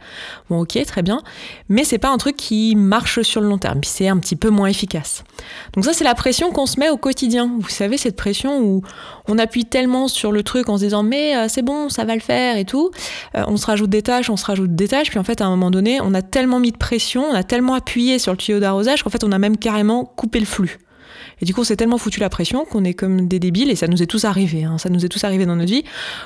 Bon, 0.49 0.61
ok, 0.61 0.81
très 0.85 1.01
bien. 1.01 1.21
Mais 1.67 1.83
c'est 1.83 1.97
pas 1.97 2.07
un 2.07 2.17
truc 2.17 2.37
qui 2.37 2.77
marche 2.77 3.21
sur 3.23 3.41
le 3.41 3.49
long 3.49 3.57
terme. 3.57 3.81
Puis 3.81 3.89
c'est 3.93 4.07
un 4.07 4.15
petit 4.15 4.37
peu 4.37 4.49
moins 4.49 4.69
efficace. 4.69 5.25
Donc 5.73 5.83
ça, 5.83 5.91
c'est 5.91 6.05
la 6.05 6.15
pression 6.15 6.51
qu'on 6.51 6.67
se 6.67 6.79
met 6.79 6.89
au 6.89 6.95
quotidien. 6.95 7.51
Vous 7.59 7.67
savez, 7.67 7.97
cette 7.97 8.15
pression 8.15 8.61
où 8.61 8.81
on 9.27 9.37
appuie 9.37 9.65
tellement 9.65 10.07
sur 10.07 10.31
le 10.31 10.41
truc 10.41 10.69
en 10.69 10.77
se 10.77 10.85
disant 10.85 11.03
mais 11.03 11.35
euh, 11.35 11.47
c'est 11.49 11.61
bon, 11.61 11.89
ça 11.89 12.05
va 12.05 12.15
le 12.15 12.21
faire 12.21 12.55
et 12.55 12.63
tout. 12.63 12.91
Euh, 13.35 13.43
on 13.47 13.57
se 13.57 13.65
rajoute 13.65 13.89
des 13.89 14.03
tâches, 14.03 14.29
on 14.29 14.37
se 14.37 14.45
rajoute 14.45 14.73
des 14.73 14.87
tâches. 14.87 15.09
Puis 15.09 15.19
en 15.19 15.25
fait, 15.25 15.41
à 15.41 15.47
un 15.47 15.49
moment 15.49 15.69
donné, 15.69 15.99
on 16.01 16.13
a 16.13 16.21
tellement 16.21 16.61
mis 16.61 16.71
de 16.71 16.77
pression, 16.77 17.25
on 17.29 17.35
a 17.35 17.43
tellement 17.43 17.73
appuyé 17.73 18.19
sur 18.19 18.31
le 18.31 18.37
tuyau 18.37 18.61
d'arrosage 18.61 19.03
qu'en 19.03 19.09
fait, 19.09 19.25
on 19.25 19.33
a 19.33 19.37
même 19.37 19.57
carrément 19.57 20.05
coupé 20.05 20.39
le 20.39 20.45
flux. 20.45 20.79
Et 21.41 21.45
du 21.45 21.53
coup, 21.53 21.61
on 21.61 21.63
s'est 21.63 21.75
tellement 21.75 21.97
foutu 21.97 22.19
la 22.19 22.29
pression 22.29 22.65
qu'on 22.65 22.83
est 22.83 22.93
comme 22.93 23.27
des 23.27 23.39
débiles, 23.39 23.69
et 23.69 23.75
ça 23.75 23.87
nous 23.87 24.01
est 24.01 24.07
tous 24.07 24.25
arrivé, 24.25 24.63
hein, 24.63 24.77
ça 24.77 24.89
nous 24.89 25.05
est 25.05 25.09
tous 25.09 25.23
arrivé 25.23 25.45
dans 25.45 25.55
notre 25.55 25.71
vie, 25.71 25.83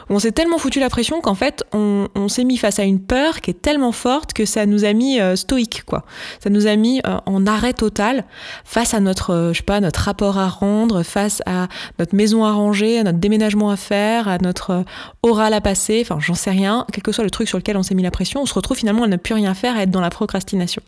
on 0.09 0.19
s'est 0.19 0.31
tellement 0.31 0.57
foutu 0.57 0.79
la 0.79 0.89
pression 0.89 1.21
qu'en 1.21 1.35
fait, 1.35 1.63
on, 1.73 2.07
s'est 2.27 2.43
mis 2.45 2.55
face 2.55 2.79
à 2.79 2.83
une 2.83 3.01
peur 3.01 3.41
qui 3.41 3.51
est 3.51 3.61
tellement 3.61 3.91
forte 3.91 4.31
que 4.31 4.45
ça 4.45 4.65
nous 4.65 4.85
a 4.85 4.93
mis 4.93 5.19
euh, 5.19 5.35
stoïque, 5.35 5.83
quoi. 5.85 6.05
Ça 6.41 6.49
nous 6.49 6.65
a 6.65 6.75
mis 6.77 7.01
euh, 7.05 7.17
en 7.25 7.45
arrêt 7.45 7.73
total 7.73 8.23
face 8.63 8.93
à 8.93 9.01
notre, 9.01 9.31
euh, 9.31 9.53
je 9.53 9.57
sais 9.57 9.63
pas, 9.63 9.81
notre 9.81 9.99
rapport 9.99 10.37
à 10.37 10.47
rendre, 10.47 11.03
face 11.03 11.41
à 11.45 11.67
notre 11.99 12.15
maison 12.15 12.45
à 12.45 12.53
ranger, 12.53 12.99
à 12.99 13.03
notre 13.03 13.19
déménagement 13.19 13.69
à 13.69 13.75
faire, 13.75 14.29
à 14.29 14.37
notre 14.37 14.85
oral 15.23 15.53
à 15.53 15.59
passer, 15.59 16.01
enfin, 16.03 16.19
j'en 16.21 16.35
sais 16.35 16.51
rien, 16.51 16.85
quel 16.93 17.03
que 17.03 17.11
soit 17.11 17.23
le 17.23 17.29
truc 17.29 17.49
sur 17.49 17.57
lequel 17.57 17.75
on 17.75 17.83
s'est 17.83 17.95
mis 17.95 18.03
la 18.03 18.11
pression, 18.11 18.41
on 18.41 18.45
se 18.45 18.53
retrouve 18.53 18.77
finalement 18.77 19.03
à 19.03 19.07
ne 19.07 19.17
plus 19.17 19.33
rien 19.33 19.53
faire, 19.53 19.75
à 19.75 19.83
être 19.83 19.91
dans 19.91 20.01
la 20.01 20.09
procrastination. 20.09 20.81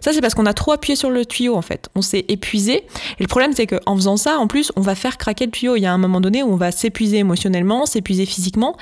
Ça, 0.00 0.12
c'est 0.12 0.20
parce 0.20 0.34
qu'on 0.34 0.46
a 0.46 0.54
trop 0.54 0.72
appuyé 0.72 0.96
sur 0.96 1.10
le 1.10 1.24
tuyau, 1.24 1.56
en 1.56 1.62
fait. 1.62 1.88
On 1.94 2.02
s'est 2.02 2.24
épuisé. 2.28 2.76
Et 3.18 3.22
le 3.22 3.26
problème, 3.26 3.52
c'est 3.60 3.66
qu'en 3.66 3.94
faisant 3.94 4.16
ça, 4.16 4.38
en 4.38 4.46
plus, 4.46 4.72
on 4.76 4.80
va 4.80 4.94
faire 4.94 5.18
craquer 5.18 5.44
le 5.44 5.50
tuyau. 5.50 5.76
Il 5.76 5.82
y 5.82 5.86
a 5.86 5.92
un 5.92 5.98
moment 5.98 6.22
donné 6.22 6.42
où 6.42 6.50
on 6.50 6.56
va 6.56 6.72
s'épuiser 6.72 7.18
émotionnellement, 7.18 7.84
s'épuiser 7.84 8.24
physiquement. 8.24 8.74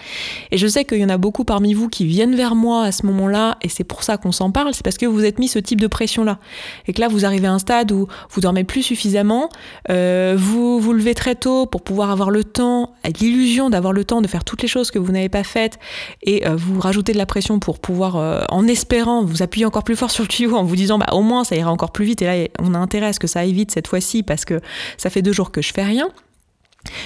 Et 0.52 0.56
je 0.56 0.68
sais 0.68 0.84
qu'il 0.84 0.98
y 0.98 1.04
en 1.04 1.08
a 1.08 1.18
beaucoup 1.18 1.42
parmi 1.42 1.74
vous 1.74 1.88
qui 1.88 2.06
viennent 2.06 2.36
vers 2.36 2.54
moi 2.54 2.84
à 2.84 2.92
ce 2.92 3.04
moment-là, 3.06 3.58
et 3.60 3.68
c'est 3.68 3.82
pour 3.82 4.04
ça 4.04 4.18
qu'on 4.18 4.30
s'en 4.30 4.52
parle, 4.52 4.74
c'est 4.74 4.84
parce 4.84 4.96
que 4.96 5.06
vous 5.06 5.24
êtes 5.24 5.40
mis 5.40 5.48
ce 5.48 5.58
type 5.58 5.80
de 5.80 5.88
pression-là. 5.88 6.38
Et 6.86 6.92
que 6.92 7.00
là, 7.00 7.08
vous 7.08 7.24
arrivez 7.24 7.48
à 7.48 7.52
un 7.52 7.58
stade 7.58 7.90
où 7.90 8.06
vous 8.30 8.40
dormez 8.40 8.62
plus 8.62 8.84
suffisamment, 8.84 9.48
euh, 9.90 10.36
vous 10.38 10.78
vous 10.78 10.92
levez 10.92 11.14
très 11.14 11.34
tôt 11.34 11.66
pour 11.66 11.82
pouvoir 11.82 12.12
avoir 12.12 12.30
le 12.30 12.44
temps, 12.44 12.92
l'illusion 13.20 13.70
d'avoir 13.70 13.92
le 13.92 14.04
temps 14.04 14.20
de 14.20 14.28
faire 14.28 14.44
toutes 14.44 14.62
les 14.62 14.68
choses 14.68 14.92
que 14.92 15.00
vous 15.00 15.10
n'avez 15.10 15.28
pas 15.28 15.42
faites, 15.42 15.80
et 16.22 16.46
euh, 16.46 16.54
vous 16.54 16.78
rajoutez 16.78 17.12
de 17.12 17.18
la 17.18 17.26
pression 17.26 17.58
pour 17.58 17.80
pouvoir, 17.80 18.14
euh, 18.14 18.42
en 18.48 18.68
espérant, 18.68 19.24
vous 19.24 19.42
appuyer 19.42 19.66
encore 19.66 19.82
plus 19.82 19.96
fort 19.96 20.12
sur 20.12 20.22
le 20.22 20.28
tuyau 20.28 20.54
en 20.54 20.62
vous 20.62 20.76
disant 20.76 20.98
bah, 20.98 21.08
au 21.10 21.22
moins 21.22 21.42
ça 21.42 21.56
ira 21.56 21.72
encore 21.72 21.90
plus 21.90 22.04
vite. 22.04 22.22
Et 22.22 22.26
là, 22.26 22.48
on 22.60 22.74
a 22.74 22.78
intérêt 22.78 23.06
à 23.06 23.12
ce 23.12 23.18
que 23.18 23.26
ça 23.26 23.40
aille 23.40 23.52
vite 23.52 23.72
cette 23.72 23.88
fois-ci 23.88 24.22
parce 24.22 24.44
que 24.44 24.60
ça 24.96 25.10
fait 25.10 25.22
deux 25.22 25.32
jours 25.32 25.50
que 25.50 25.62
je 25.62 25.72
fais 25.72 25.84
rien. 25.84 26.10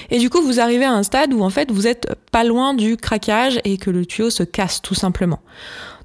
Et 0.09 0.19
du 0.19 0.29
coup, 0.29 0.41
vous 0.41 0.59
arrivez 0.59 0.85
à 0.85 0.91
un 0.91 1.03
stade 1.03 1.33
où 1.33 1.41
en 1.41 1.49
fait 1.49 1.71
vous 1.71 1.87
êtes 1.87 2.07
pas 2.31 2.43
loin 2.43 2.73
du 2.73 2.97
craquage 2.97 3.59
et 3.63 3.77
que 3.77 3.89
le 3.89 4.05
tuyau 4.05 4.29
se 4.29 4.43
casse 4.43 4.81
tout 4.81 4.93
simplement. 4.93 5.39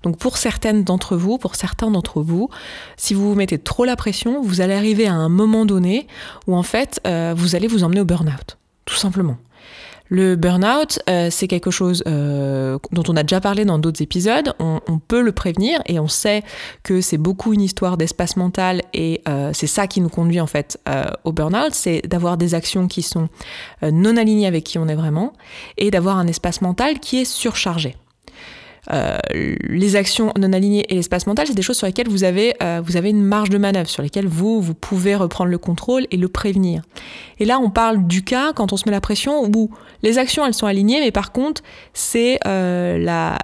Donc 0.02 0.18
pour 0.18 0.38
certaines 0.38 0.84
d'entre 0.84 1.16
vous, 1.16 1.38
pour 1.38 1.54
certains 1.54 1.90
d'entre 1.90 2.22
vous, 2.22 2.48
si 2.96 3.14
vous 3.14 3.30
vous 3.30 3.34
mettez 3.34 3.58
trop 3.58 3.84
la 3.84 3.96
pression, 3.96 4.40
vous 4.42 4.60
allez 4.60 4.74
arriver 4.74 5.06
à 5.06 5.14
un 5.14 5.28
moment 5.28 5.66
donné 5.66 6.06
où 6.46 6.54
en 6.54 6.62
fait 6.62 7.00
euh, 7.06 7.34
vous 7.36 7.56
allez 7.56 7.66
vous 7.66 7.84
emmener 7.84 8.00
au 8.00 8.04
burn-out, 8.04 8.58
tout 8.84 8.94
simplement. 8.94 9.38
Le 10.08 10.36
burn-out, 10.36 11.00
euh, 11.08 11.28
c'est 11.30 11.48
quelque 11.48 11.70
chose 11.70 12.02
euh, 12.06 12.78
dont 12.92 13.02
on 13.08 13.16
a 13.16 13.22
déjà 13.22 13.40
parlé 13.40 13.64
dans 13.64 13.78
d'autres 13.78 14.02
épisodes. 14.02 14.54
On, 14.58 14.80
peut 15.06 15.22
le 15.22 15.32
prévenir 15.32 15.80
et 15.86 16.00
on 16.00 16.08
sait 16.08 16.42
que 16.82 17.00
c'est 17.00 17.18
beaucoup 17.18 17.54
une 17.54 17.60
histoire 17.60 17.96
d'espace 17.96 18.36
mental 18.36 18.82
et 18.92 19.22
euh, 19.28 19.52
c'est 19.54 19.66
ça 19.66 19.86
qui 19.86 20.00
nous 20.00 20.08
conduit 20.08 20.40
en 20.40 20.46
fait 20.46 20.78
au 21.24 21.32
burn-out, 21.32 21.72
c'est 21.72 22.02
d'avoir 22.06 22.36
des 22.36 22.54
actions 22.54 22.88
qui 22.88 23.02
sont 23.02 23.28
non 23.82 24.16
alignées 24.16 24.46
avec 24.46 24.64
qui 24.64 24.78
on 24.78 24.88
est 24.88 24.94
vraiment 24.94 25.32
et 25.76 25.90
d'avoir 25.90 26.18
un 26.18 26.26
espace 26.26 26.60
mental 26.60 26.98
qui 26.98 27.20
est 27.20 27.24
surchargé. 27.24 27.96
Euh, 28.90 29.18
les 29.64 29.96
actions 29.96 30.32
non 30.38 30.52
alignées 30.52 30.86
et 30.88 30.94
l'espace 30.94 31.26
mental, 31.26 31.46
c'est 31.46 31.54
des 31.54 31.62
choses 31.62 31.76
sur 31.76 31.86
lesquelles 31.86 32.08
vous 32.08 32.24
avez, 32.24 32.54
euh, 32.62 32.80
vous 32.82 32.96
avez 32.96 33.10
une 33.10 33.22
marge 33.22 33.50
de 33.50 33.58
manœuvre, 33.58 33.88
sur 33.88 34.02
lesquelles 34.02 34.26
vous, 34.26 34.60
vous 34.60 34.74
pouvez 34.74 35.14
reprendre 35.14 35.50
le 35.50 35.58
contrôle 35.58 36.06
et 36.10 36.16
le 36.16 36.28
prévenir. 36.28 36.82
Et 37.38 37.44
là, 37.44 37.58
on 37.58 37.70
parle 37.70 38.06
du 38.06 38.24
cas 38.24 38.52
quand 38.54 38.72
on 38.72 38.76
se 38.76 38.84
met 38.86 38.92
la 38.92 39.00
pression 39.00 39.44
où 39.44 39.70
les 40.02 40.18
actions, 40.18 40.46
elles 40.46 40.54
sont 40.54 40.66
alignées, 40.66 41.00
mais 41.00 41.10
par 41.10 41.32
contre, 41.32 41.62
c'est 41.92 42.38
euh, 42.46 42.98
la, 42.98 43.38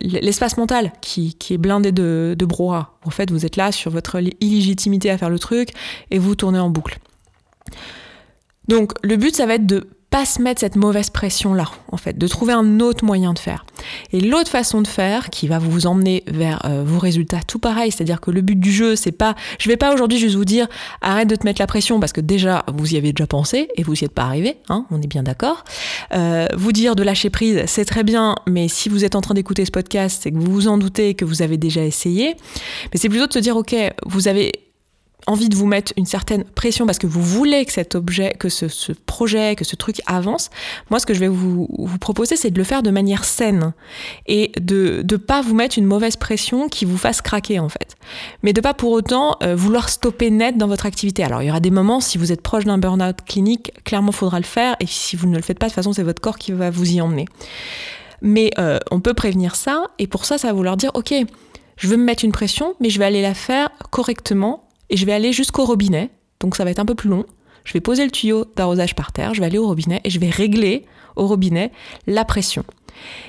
l'espace 0.00 0.56
mental 0.56 0.92
qui, 1.00 1.34
qui, 1.34 1.54
est 1.54 1.58
blindé 1.58 1.92
de, 1.92 2.34
de 2.38 2.44
brouhaha. 2.44 2.90
En 3.04 3.10
fait, 3.10 3.30
vous 3.30 3.46
êtes 3.46 3.56
là 3.56 3.72
sur 3.72 3.90
votre 3.90 4.20
illégitimité 4.40 5.10
à 5.10 5.16
faire 5.16 5.30
le 5.30 5.38
truc 5.38 5.70
et 6.10 6.18
vous 6.18 6.34
tournez 6.34 6.58
en 6.58 6.68
boucle. 6.68 6.98
Donc, 8.68 8.92
le 9.02 9.16
but, 9.16 9.34
ça 9.34 9.46
va 9.46 9.54
être 9.54 9.66
de 9.66 9.88
pas 10.12 10.26
se 10.26 10.42
mettre 10.42 10.60
cette 10.60 10.76
mauvaise 10.76 11.08
pression-là, 11.08 11.64
en 11.90 11.96
fait, 11.96 12.18
de 12.18 12.28
trouver 12.28 12.52
un 12.52 12.80
autre 12.80 13.02
moyen 13.02 13.32
de 13.32 13.38
faire. 13.38 13.64
Et 14.12 14.20
l'autre 14.20 14.50
façon 14.50 14.82
de 14.82 14.86
faire, 14.86 15.30
qui 15.30 15.48
va 15.48 15.58
vous 15.58 15.86
emmener 15.86 16.22
vers 16.26 16.66
euh, 16.66 16.84
vos 16.84 16.98
résultats, 16.98 17.40
tout 17.48 17.58
pareil, 17.58 17.90
c'est-à-dire 17.90 18.20
que 18.20 18.30
le 18.30 18.42
but 18.42 18.60
du 18.60 18.70
jeu, 18.70 18.94
c'est 18.94 19.10
pas, 19.10 19.34
je 19.58 19.70
vais 19.70 19.78
pas 19.78 19.94
aujourd'hui 19.94 20.18
juste 20.18 20.36
vous 20.36 20.44
dire, 20.44 20.68
arrête 21.00 21.28
de 21.28 21.34
te 21.34 21.46
mettre 21.46 21.62
la 21.62 21.66
pression, 21.66 21.98
parce 21.98 22.12
que 22.12 22.20
déjà, 22.20 22.62
vous 22.74 22.92
y 22.92 22.98
avez 22.98 23.14
déjà 23.14 23.26
pensé, 23.26 23.68
et 23.74 23.82
vous 23.82 23.98
y 23.98 24.04
êtes 24.04 24.12
pas 24.12 24.24
arrivé, 24.24 24.58
hein, 24.68 24.84
on 24.90 25.00
est 25.00 25.06
bien 25.06 25.22
d'accord. 25.22 25.64
Euh, 26.12 26.46
vous 26.54 26.72
dire 26.72 26.94
de 26.94 27.02
lâcher 27.02 27.30
prise, 27.30 27.62
c'est 27.66 27.86
très 27.86 28.04
bien, 28.04 28.34
mais 28.46 28.68
si 28.68 28.90
vous 28.90 29.06
êtes 29.06 29.16
en 29.16 29.22
train 29.22 29.32
d'écouter 29.32 29.64
ce 29.64 29.70
podcast, 29.70 30.20
c'est 30.22 30.30
que 30.30 30.36
vous 30.36 30.52
vous 30.52 30.68
en 30.68 30.76
doutez, 30.76 31.14
que 31.14 31.24
vous 31.24 31.40
avez 31.40 31.56
déjà 31.56 31.82
essayé. 31.82 32.36
Mais 32.92 32.98
c'est 32.98 33.08
plutôt 33.08 33.26
de 33.26 33.32
se 33.32 33.38
dire, 33.38 33.56
ok, 33.56 33.74
vous 34.04 34.28
avez 34.28 34.52
envie 35.26 35.48
de 35.48 35.56
vous 35.56 35.66
mettre 35.66 35.92
une 35.96 36.06
certaine 36.06 36.44
pression 36.44 36.86
parce 36.86 36.98
que 36.98 37.06
vous 37.06 37.22
voulez 37.22 37.64
que 37.64 37.72
cet 37.72 37.94
objet, 37.94 38.34
que 38.38 38.48
ce, 38.48 38.92
projet, 38.92 39.54
que 39.56 39.64
ce 39.64 39.76
truc 39.76 40.00
avance, 40.06 40.50
moi 40.90 40.98
ce 40.98 41.06
que 41.06 41.14
je 41.14 41.20
vais 41.20 41.28
vous, 41.28 41.68
proposer 42.00 42.36
c'est 42.36 42.50
de 42.50 42.58
le 42.58 42.64
faire 42.64 42.82
de 42.82 42.90
manière 42.90 43.24
saine 43.24 43.72
et 44.26 44.52
de 44.60 45.04
ne 45.08 45.16
pas 45.16 45.42
vous 45.42 45.54
mettre 45.54 45.78
une 45.78 45.84
mauvaise 45.86 46.16
pression 46.16 46.68
qui 46.68 46.84
vous 46.84 46.96
fasse 46.96 47.20
craquer 47.20 47.58
en 47.58 47.68
fait. 47.68 47.96
Mais 48.42 48.52
de 48.52 48.60
pas 48.60 48.74
pour 48.74 48.90
autant 48.92 49.36
euh, 49.42 49.54
vouloir 49.54 49.88
stopper 49.88 50.30
net 50.30 50.56
dans 50.56 50.66
votre 50.66 50.86
activité. 50.86 51.22
Alors 51.22 51.42
il 51.42 51.46
y 51.46 51.50
aura 51.50 51.60
des 51.60 51.70
moments, 51.70 52.00
si 52.00 52.18
vous 52.18 52.32
êtes 52.32 52.42
proche 52.42 52.64
d'un 52.64 52.78
burn-out 52.78 53.18
clinique, 53.26 53.72
clairement 53.84 54.12
faudra 54.12 54.38
le 54.38 54.44
faire 54.44 54.76
et 54.80 54.86
si 54.86 55.16
vous 55.16 55.28
ne 55.28 55.36
le 55.36 55.42
faites 55.42 55.58
pas, 55.58 55.66
de 55.66 55.70
toute 55.70 55.76
façon 55.76 55.92
c'est 55.92 56.02
votre 56.02 56.20
corps 56.20 56.38
qui 56.38 56.52
va 56.52 56.70
vous 56.70 56.92
y 56.92 57.00
emmener. 57.00 57.26
Mais 58.22 58.50
euh, 58.58 58.78
on 58.90 59.00
peut 59.00 59.14
prévenir 59.14 59.56
ça 59.56 59.84
et 59.98 60.06
pour 60.06 60.24
ça 60.24 60.38
ça 60.38 60.48
va 60.48 60.54
vouloir 60.54 60.76
dire 60.76 60.90
ok, 60.94 61.14
je 61.76 61.88
veux 61.88 61.96
me 61.96 62.04
mettre 62.04 62.24
une 62.24 62.32
pression 62.32 62.74
mais 62.80 62.90
je 62.90 62.98
vais 62.98 63.04
aller 63.04 63.22
la 63.22 63.34
faire 63.34 63.70
correctement 63.90 64.64
et 64.92 64.96
je 64.96 65.06
vais 65.06 65.12
aller 65.12 65.32
jusqu'au 65.32 65.64
robinet, 65.64 66.10
donc 66.38 66.54
ça 66.54 66.64
va 66.64 66.70
être 66.70 66.78
un 66.78 66.84
peu 66.84 66.94
plus 66.94 67.08
long. 67.08 67.24
Je 67.64 67.72
vais 67.72 67.80
poser 67.80 68.04
le 68.04 68.10
tuyau 68.10 68.44
d'arrosage 68.56 68.94
par 68.94 69.10
terre, 69.10 69.34
je 69.34 69.40
vais 69.40 69.46
aller 69.46 69.58
au 69.58 69.66
robinet 69.66 70.00
et 70.04 70.10
je 70.10 70.20
vais 70.20 70.30
régler 70.30 70.84
au 71.16 71.26
robinet 71.26 71.72
la 72.06 72.24
pression. 72.24 72.64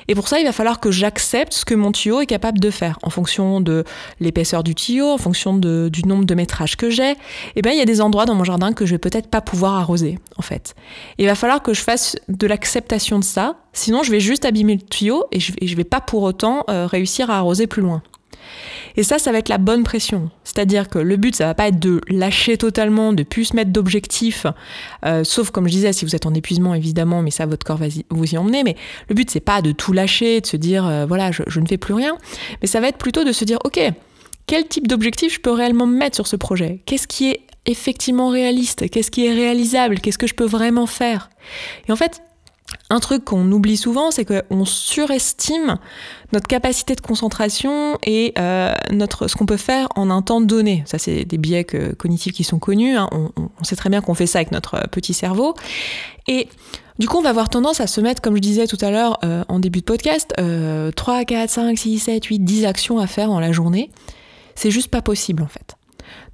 Et 0.10 0.14
pour 0.14 0.28
ça, 0.28 0.40
il 0.40 0.46
va 0.46 0.52
falloir 0.52 0.82
que 0.82 0.92
j'accepte 0.92 1.54
ce 1.54 1.64
que 1.64 1.74
mon 1.74 1.94
tuyau 1.94 2.20
est 2.20 2.26
capable 2.26 2.60
de 2.60 2.70
faire 2.70 3.00
en 3.02 3.10
fonction 3.10 3.62
de 3.62 3.86
l'épaisseur 4.20 4.62
du 4.62 4.76
tuyau, 4.76 5.08
en 5.08 5.18
fonction 5.18 5.56
du 5.56 6.04
nombre 6.06 6.26
de 6.26 6.36
métrages 6.36 6.76
que 6.76 6.90
j'ai. 6.90 7.12
Et 7.12 7.18
eh 7.56 7.62
bien, 7.62 7.72
il 7.72 7.78
y 7.78 7.82
a 7.82 7.86
des 7.86 8.02
endroits 8.02 8.26
dans 8.26 8.36
mon 8.36 8.44
jardin 8.44 8.74
que 8.74 8.86
je 8.86 8.92
vais 8.92 9.00
peut-être 9.00 9.30
pas 9.30 9.40
pouvoir 9.40 9.76
arroser, 9.76 10.20
en 10.38 10.42
fait. 10.42 10.76
il 11.18 11.26
va 11.28 11.36
falloir 11.36 11.64
que 11.64 11.74
je 11.74 11.82
fasse 11.82 12.18
de 12.28 12.46
l'acceptation 12.46 13.20
de 13.20 13.24
ça, 13.24 13.56
sinon 13.72 14.04
je 14.04 14.12
vais 14.12 14.20
juste 14.20 14.44
abîmer 14.44 14.76
le 14.76 14.82
tuyau 14.82 15.26
et 15.32 15.40
je, 15.40 15.54
ne 15.60 15.76
vais 15.76 15.86
pas 15.86 16.02
pour 16.02 16.24
autant 16.24 16.66
euh, 16.70 16.88
réussir 16.88 17.30
à 17.30 17.38
arroser 17.38 17.68
plus 17.68 17.82
loin. 17.82 18.04
Et 18.96 19.04
ça, 19.04 19.20
ça 19.20 19.32
va 19.32 19.40
être 19.40 19.50
la 19.50 19.58
bonne 19.58 19.84
pression. 19.84 20.30
C'est-à-dire 20.44 20.90
que 20.90 21.00
le 21.00 21.18
but, 21.18 21.36
ça 21.36 21.46
va 21.46 21.54
pas 21.54 21.68
être 21.68 21.80
de 21.80 22.02
lâcher 22.10 22.58
totalement, 22.58 23.14
de 23.14 23.24
plus 23.24 23.46
se 23.46 23.56
mettre 23.56 23.72
d'objectifs, 23.72 24.46
euh, 25.06 25.24
sauf 25.24 25.52
comme 25.52 25.68
je 25.68 25.74
disais, 25.74 25.94
si 25.94 26.06
vous 26.06 26.16
êtes 26.16 26.26
en 26.26 26.34
épuisement, 26.34 26.74
évidemment, 26.74 27.22
mais 27.22 27.32
ça, 27.32 27.46
votre 27.46 27.66
corps 27.66 27.78
va 27.78 27.88
vous 28.10 28.34
y 28.34 28.38
emmener. 28.38 28.64
Mais 28.64 28.76
le 29.10 29.16
but, 29.16 29.30
c'est 29.30 29.40
pas 29.40 29.62
de 29.62 29.72
tout 29.72 29.94
lâcher, 29.94 30.42
de 30.42 30.46
se 30.46 30.58
dire, 30.58 30.86
euh, 30.86 31.06
voilà, 31.06 31.32
je, 31.32 31.60
ne 31.60 31.66
fais 31.66 31.78
plus 31.78 31.94
rien. 31.94 32.18
Mais 32.62 32.68
ça 32.68 32.80
va 32.80 32.88
être 32.88 32.98
plutôt 32.98 33.24
de 33.24 33.32
se 33.32 33.46
dire, 33.46 33.60
ok, 33.64 33.80
quel 34.46 34.68
type 34.68 34.88
d'objectif 34.88 35.34
je 35.34 35.40
peux 35.40 35.52
réellement 35.52 35.86
me 35.86 35.98
mettre 35.98 36.16
sur 36.16 36.28
ce 36.28 36.36
projet? 36.36 36.82
Qu'est-ce 36.86 37.08
qui 37.08 37.30
est 37.30 37.42
effectivement 37.66 38.30
réaliste? 38.30 38.90
Qu'est-ce 38.90 39.12
qui 39.12 39.26
est 39.26 39.34
réalisable? 39.34 40.00
Qu'est-ce 40.00 40.18
que 40.18 40.28
je 40.28 40.36
peux 40.36 40.46
vraiment 40.46 40.86
faire? 40.86 41.30
Et 41.88 41.92
en 41.92 41.96
fait, 41.96 42.22
un 42.90 43.00
truc 43.00 43.26
qu'on 43.26 43.52
oublie 43.52 43.78
souvent, 43.78 44.12
c'est 44.12 44.26
qu'on 44.26 44.66
surestime 44.66 45.78
notre 46.32 46.48
capacité 46.48 46.96
de 46.96 47.02
concentration 47.02 47.98
et 48.06 48.34
euh, 48.38 48.74
notre, 48.92 49.28
ce 49.28 49.36
qu'on 49.36 49.46
peut 49.46 49.58
faire 49.58 49.88
en 49.96 50.10
un 50.10 50.22
temps 50.22 50.42
donné. 50.42 50.84
Ça, 50.86 50.98
c'est 50.98 51.26
des 51.26 51.38
biais 51.38 51.64
cognitifs 51.64 52.34
qui 52.34 52.44
sont 52.44 52.60
connus. 52.60 52.96
Hein. 52.96 53.10
On, 53.12 53.64
sait 53.64 53.76
très 53.76 53.90
bien 53.90 54.02
qu'on 54.02 54.14
fait 54.14 54.28
ça 54.28 54.40
avec 54.40 54.52
notre 54.52 54.88
petit 54.90 55.14
cerveau. 55.14 55.54
Et 56.28 56.50
du 57.00 57.08
coup, 57.08 57.18
on 57.18 57.22
va 57.22 57.30
avoir 57.30 57.50
tendance 57.50 57.80
à 57.82 57.88
se 57.88 58.02
mettre, 58.02 58.22
comme 58.22 58.36
je 58.36 58.42
disais 58.42 58.68
tout 58.68 58.78
à 58.82 58.92
l'heure 58.92 59.20
euh, 59.24 59.44
en 59.48 59.60
début 59.60 59.80
de 59.80 59.86
podcast, 59.86 60.34
3, 60.96 61.26
4, 61.26 61.50
5, 61.50 61.78
6, 61.78 62.00
7, 62.00 62.26
8, 62.26 62.40
10 62.40 62.66
actions 62.66 63.00
à 63.00 63.08
faire 63.08 63.28
dans 63.28 63.40
la 63.40 63.52
journée. 63.52 63.90
C'est 64.56 64.72
juste 64.72 64.90
pas 64.90 65.02
possible 65.02 65.44
en 65.44 65.48
fait. 65.48 65.76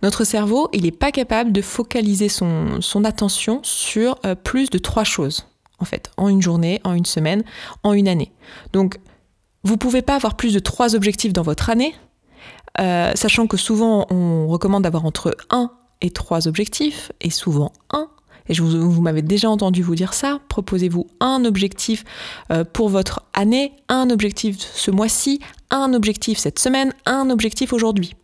Notre 0.01 0.23
cerveau, 0.23 0.69
il 0.73 0.83
n'est 0.83 0.91
pas 0.91 1.11
capable 1.11 1.51
de 1.51 1.61
focaliser 1.61 2.29
son, 2.29 2.81
son 2.81 3.03
attention 3.03 3.59
sur 3.63 4.17
euh, 4.25 4.35
plus 4.35 4.69
de 4.69 4.77
trois 4.77 5.03
choses 5.03 5.48
en 5.79 5.85
fait, 5.85 6.11
en 6.17 6.27
une 6.29 6.41
journée, 6.41 6.81
en 6.83 6.93
une 6.93 7.05
semaine, 7.05 7.43
en 7.83 7.93
une 7.93 8.07
année. 8.07 8.31
Donc, 8.73 8.99
vous 9.63 9.77
pouvez 9.77 10.01
pas 10.01 10.15
avoir 10.15 10.37
plus 10.37 10.53
de 10.53 10.59
trois 10.59 10.95
objectifs 10.95 11.33
dans 11.33 11.41
votre 11.41 11.69
année, 11.69 11.93
euh, 12.79 13.11
sachant 13.15 13.47
que 13.47 13.57
souvent 13.57 14.07
on 14.09 14.47
recommande 14.47 14.83
d'avoir 14.83 15.05
entre 15.05 15.35
un 15.49 15.71
et 16.01 16.11
trois 16.11 16.47
objectifs, 16.47 17.11
et 17.19 17.29
souvent 17.29 17.73
un. 17.91 18.07
Et 18.47 18.53
vous, 18.53 19.01
m'avez 19.01 19.21
déjà 19.21 19.47
entendu 19.47 19.83
vous 19.83 19.93
dire 19.93 20.13
ça. 20.13 20.39
Proposez-vous 20.49 21.07
un 21.19 21.45
objectif 21.45 22.03
euh, 22.51 22.63
pour 22.63 22.89
votre 22.89 23.21
année, 23.33 23.73
un 23.89 24.09
objectif 24.09 24.57
ce 24.57 24.89
mois-ci, 24.89 25.39
un 25.69 25.93
objectif 25.93 26.39
cette 26.39 26.57
semaine, 26.57 26.93
un 27.05 27.29
objectif 27.29 27.73
aujourd'hui. 27.73 28.15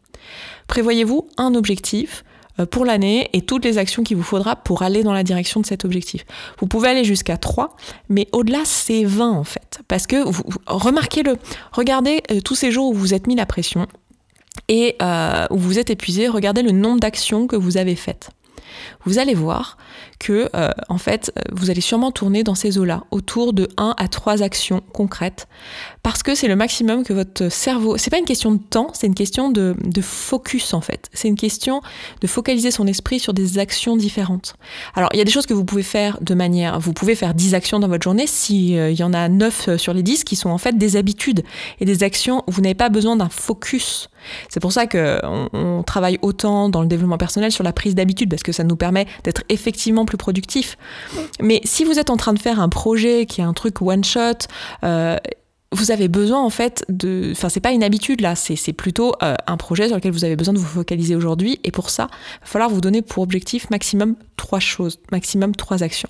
Prévoyez-vous 0.68 1.28
un 1.38 1.54
objectif 1.54 2.25
pour 2.72 2.86
l'année 2.86 3.30
et 3.34 3.42
toutes 3.42 3.66
les 3.66 3.78
actions 3.78 4.04
qu'il 4.04 4.18
vous 4.18 4.24
faudra 4.24 4.56
pour 4.56 4.82
aller 4.82 5.04
dans 5.04 5.14
la 5.14 5.24
direction 5.24 5.60
de 5.60 5.66
cet 5.66 5.84
objectif. 5.84 6.26
Vous 6.60 6.68
pouvez 6.68 6.90
aller 6.90 7.04
jusqu'à 7.04 7.38
3, 7.38 7.76
mais 8.10 8.28
au-delà, 8.32 8.60
c'est 8.64 9.04
20 9.04 9.32
en 9.32 9.44
fait. 9.44 9.80
Parce 9.88 10.08
que, 10.08 10.24
vous, 10.24 10.44
remarquez-le, 10.68 11.38
regardez 11.72 12.22
euh, 12.32 12.40
tous 12.40 12.56
ces 12.56 12.72
jours 12.72 12.90
où 12.90 12.94
vous 12.94 13.14
êtes 13.14 13.28
mis 13.28 13.36
la 13.36 13.46
pression 13.46 13.88
et 14.68 14.96
euh, 15.02 15.46
où 15.50 15.58
vous 15.58 15.80
êtes 15.80 15.90
épuisé, 15.90 16.28
regardez 16.28 16.62
le 16.62 16.72
nombre 16.72 17.00
d'actions 17.00 17.48
que 17.48 17.56
vous 17.56 17.78
avez 17.78 17.96
faites. 17.96 18.30
Vous 19.06 19.20
allez 19.20 19.34
voir 19.34 19.78
que, 20.20 20.50
en 20.90 20.98
fait, 20.98 21.32
vous 21.52 21.70
allez 21.70 21.82
sûrement 21.82 22.12
tourner 22.12 22.44
dans 22.44 22.56
ces 22.56 22.78
eaux-là, 22.78 23.04
autour 23.12 23.54
de 23.54 23.68
1 23.78 23.96
à 23.98 24.08
3 24.08 24.44
actions 24.44 24.82
concrètes, 24.94 25.48
parce 26.04 26.24
que 26.24 26.36
c'est 26.36 26.48
le 26.48 26.56
maximum 26.56 27.04
que 27.04 27.14
votre 27.14 27.50
cerveau. 27.50 27.98
C'est 27.98 28.10
pas 28.10 28.20
une 28.20 28.26
question 28.26 28.52
de 28.52 28.60
temps, 28.60 28.90
c'est 28.94 29.08
une 29.08 29.16
question 29.16 29.50
de, 29.50 29.76
focus 30.02 30.74
en 30.74 30.82
fait. 30.82 31.10
C'est 31.14 31.28
une 31.28 31.36
question 31.36 31.82
de 32.22 32.28
focaliser 32.28 32.72
son 32.72 32.86
esprit 32.88 33.20
sur 33.20 33.34
des 33.34 33.58
actions 33.58 33.98
différentes. 33.98 34.56
Alors 34.94 35.10
il 35.14 35.18
y 35.18 35.22
a 35.22 35.24
des 35.24 35.32
choses 35.32 35.46
que 35.46 35.54
vous 35.54 35.66
pouvez 35.66 35.84
faire 35.84 36.18
de 36.22 36.34
manière. 36.34 36.80
Vous 36.80 36.94
pouvez 36.94 37.16
faire 37.16 37.34
10 37.34 37.56
actions 37.56 37.80
dans 37.80 37.88
votre 37.88 38.04
journée 38.04 38.28
s'il 38.28 38.78
euh, 38.78 38.92
y 38.92 39.04
en 39.04 39.14
a 39.14 39.30
9 39.30 39.68
euh, 39.68 39.78
sur 39.78 39.94
les 39.94 40.04
10 40.04 40.24
qui 40.24 40.36
sont 40.36 40.50
en 40.50 40.58
fait 40.58 40.78
des 40.78 40.96
habitudes 40.96 41.44
et 41.80 41.86
des 41.86 42.04
actions 42.04 42.44
où 42.48 42.52
vous 42.52 42.62
n'avez 42.62 42.76
pas 42.76 42.90
besoin 42.90 43.16
d'un 43.16 43.30
focus. 43.30 44.10
C'est 44.50 44.60
pour 44.60 44.72
ça 44.72 44.88
qu'on 44.88 45.50
on 45.54 45.84
travaille 45.84 46.18
autant 46.22 46.70
dans 46.70 46.82
le 46.82 46.88
développement 46.88 47.18
personnel 47.18 47.52
sur 47.52 47.64
la 47.64 47.74
prise 47.74 47.96
d'habitude 47.96 48.30
parce 48.30 48.44
que 48.44 48.52
ça 48.52 48.64
nous 48.64 48.76
permet 48.76 49.08
d'être 49.24 49.44
effectivement 49.50 50.05
plus 50.06 50.18
productif. 50.18 50.78
Mais 51.42 51.62
si 51.64 51.84
vous 51.84 52.00
êtes 52.00 52.10
en 52.10 52.18
train 52.18 52.34
de 52.34 52.40
faire 52.40 52.60
un 52.60 52.70
projet 52.70 53.26
qui 53.26 53.42
est 53.42 53.44
un 53.44 53.54
truc 53.54 53.82
one 53.82 54.04
shot, 54.04 54.48
euh, 54.84 55.18
vous 55.72 55.92
avez 55.92 56.08
besoin 56.08 56.42
en 56.42 56.50
fait 56.50 56.86
de... 56.90 57.30
Enfin, 57.32 57.50
c'est 57.50 57.60
pas 57.60 57.72
une 57.72 57.84
habitude 57.84 58.22
là, 58.22 58.36
c'est 58.36 58.74
plutôt 58.74 59.14
euh, 59.22 59.36
un 59.46 59.58
projet 59.58 59.88
sur 59.88 59.96
lequel 59.96 60.12
vous 60.12 60.24
avez 60.24 60.36
besoin 60.36 60.54
de 60.54 60.60
vous 60.60 60.66
focaliser 60.66 61.16
aujourd'hui. 61.16 61.60
Et 61.64 61.72
pour 61.72 61.90
ça, 61.90 62.08
il 62.10 62.42
va 62.42 62.48
falloir 62.48 62.70
vous 62.70 62.82
donner 62.82 63.02
pour 63.02 63.24
objectif 63.24 63.70
maximum 63.70 64.16
trois 64.38 64.60
choses, 64.60 65.00
maximum 65.12 65.56
trois 65.56 65.84
actions. 65.84 66.10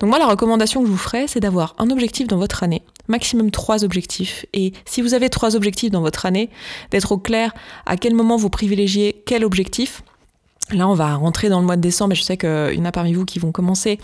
Donc 0.00 0.10
moi, 0.10 0.18
la 0.18 0.26
recommandation 0.26 0.80
que 0.80 0.86
je 0.86 0.92
vous 0.92 0.98
ferai, 0.98 1.26
c'est 1.28 1.40
d'avoir 1.40 1.74
un 1.78 1.90
objectif 1.90 2.26
dans 2.26 2.38
votre 2.38 2.62
année, 2.62 2.82
maximum 3.08 3.50
trois 3.50 3.84
objectifs. 3.84 4.46
Et 4.52 4.72
si 4.84 5.02
vous 5.02 5.14
avez 5.14 5.28
trois 5.28 5.56
objectifs 5.56 5.90
dans 5.90 6.02
votre 6.02 6.26
année, 6.26 6.50
d'être 6.90 7.12
au 7.12 7.18
clair 7.18 7.54
à 7.84 7.96
quel 7.96 8.14
moment 8.14 8.36
vous 8.36 8.50
privilégiez 8.50 9.22
quel 9.26 9.44
objectif 9.44 10.02
Là, 10.72 10.88
on 10.88 10.94
va 10.94 11.14
rentrer 11.14 11.48
dans 11.48 11.60
le 11.60 11.66
mois 11.66 11.76
de 11.76 11.80
décembre, 11.80 12.12
et 12.12 12.16
je 12.16 12.22
sais 12.22 12.36
qu'il 12.36 12.74
y 12.74 12.80
en 12.80 12.84
a 12.84 12.90
parmi 12.90 13.12
vous 13.12 13.24
qui 13.24 13.38
vont 13.38 13.52
commencer, 13.52 14.00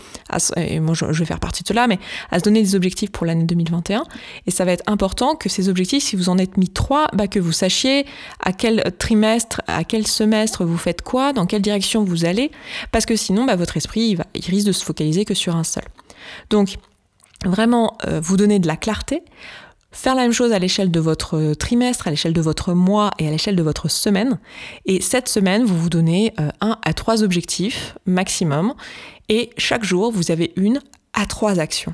et 0.55 0.79
moi 0.79 0.93
je, 0.93 1.05
vais 1.05 1.25
faire 1.25 1.41
partie 1.41 1.61
de 1.61 1.67
cela, 1.67 1.87
mais 1.87 1.99
à 2.31 2.39
se 2.39 2.43
donner 2.45 2.61
des 2.61 2.75
objectifs 2.75 3.11
pour 3.11 3.25
l'année 3.25 3.43
2021. 3.43 4.05
Et 4.47 4.51
ça 4.51 4.63
va 4.63 4.71
être 4.71 4.83
important 4.87 5.35
que 5.35 5.49
ces 5.49 5.67
objectifs, 5.67 6.03
si 6.03 6.15
vous 6.15 6.29
en 6.29 6.37
êtes 6.37 6.55
mis 6.55 6.69
trois, 6.69 7.07
bah, 7.13 7.27
que 7.27 7.39
vous 7.39 7.51
sachiez 7.51 8.05
à 8.39 8.53
quel 8.53 8.81
trimestre, 8.97 9.61
à 9.67 9.83
quel 9.83 10.07
semestre 10.07 10.63
vous 10.63 10.77
faites 10.77 11.01
quoi, 11.01 11.33
dans 11.33 11.45
quelle 11.45 11.61
direction 11.61 12.05
vous 12.05 12.23
allez, 12.23 12.49
parce 12.93 13.05
que 13.05 13.17
sinon, 13.17 13.43
bah, 13.43 13.57
votre 13.57 13.75
esprit, 13.75 14.15
risque 14.47 14.67
de 14.67 14.71
se 14.71 14.85
focaliser 14.85 15.25
que 15.25 15.33
sur 15.33 15.57
un 15.57 15.65
seul. 15.65 15.83
Donc, 16.49 16.77
vraiment, 17.43 17.97
euh, 18.07 18.21
vous 18.21 18.37
donner 18.37 18.59
de 18.59 18.67
la 18.67 18.77
clarté, 18.77 19.23
faire 19.93 20.15
la 20.15 20.23
même 20.23 20.33
chose 20.33 20.51
à 20.51 20.59
l'échelle 20.59 20.91
de 20.91 20.99
votre 20.99 21.53
trimestre, 21.53 22.07
à 22.07 22.09
l'échelle 22.09 22.33
de 22.33 22.41
votre 22.41 22.73
mois 22.73 23.11
et 23.19 23.27
à 23.27 23.31
l'échelle 23.31 23.55
de 23.55 23.63
votre 23.63 23.89
semaine. 23.89 24.39
Et 24.85 24.99
cette 25.01 25.29
semaine, 25.29 25.63
vous 25.63 25.77
vous 25.77 25.89
donnez 25.89 26.33
euh, 26.39 26.49
un 26.59 26.77
à 26.83 26.93
trois 26.93 27.23
objectifs 27.23 27.95
maximum. 28.05 28.73
Et 29.29 29.51
chaque 29.57 29.83
jour, 29.85 30.11
vous 30.11 30.31
avez 30.31 30.51
une 30.57 30.81
à 31.13 31.25
trois 31.25 31.59
actions. 31.59 31.93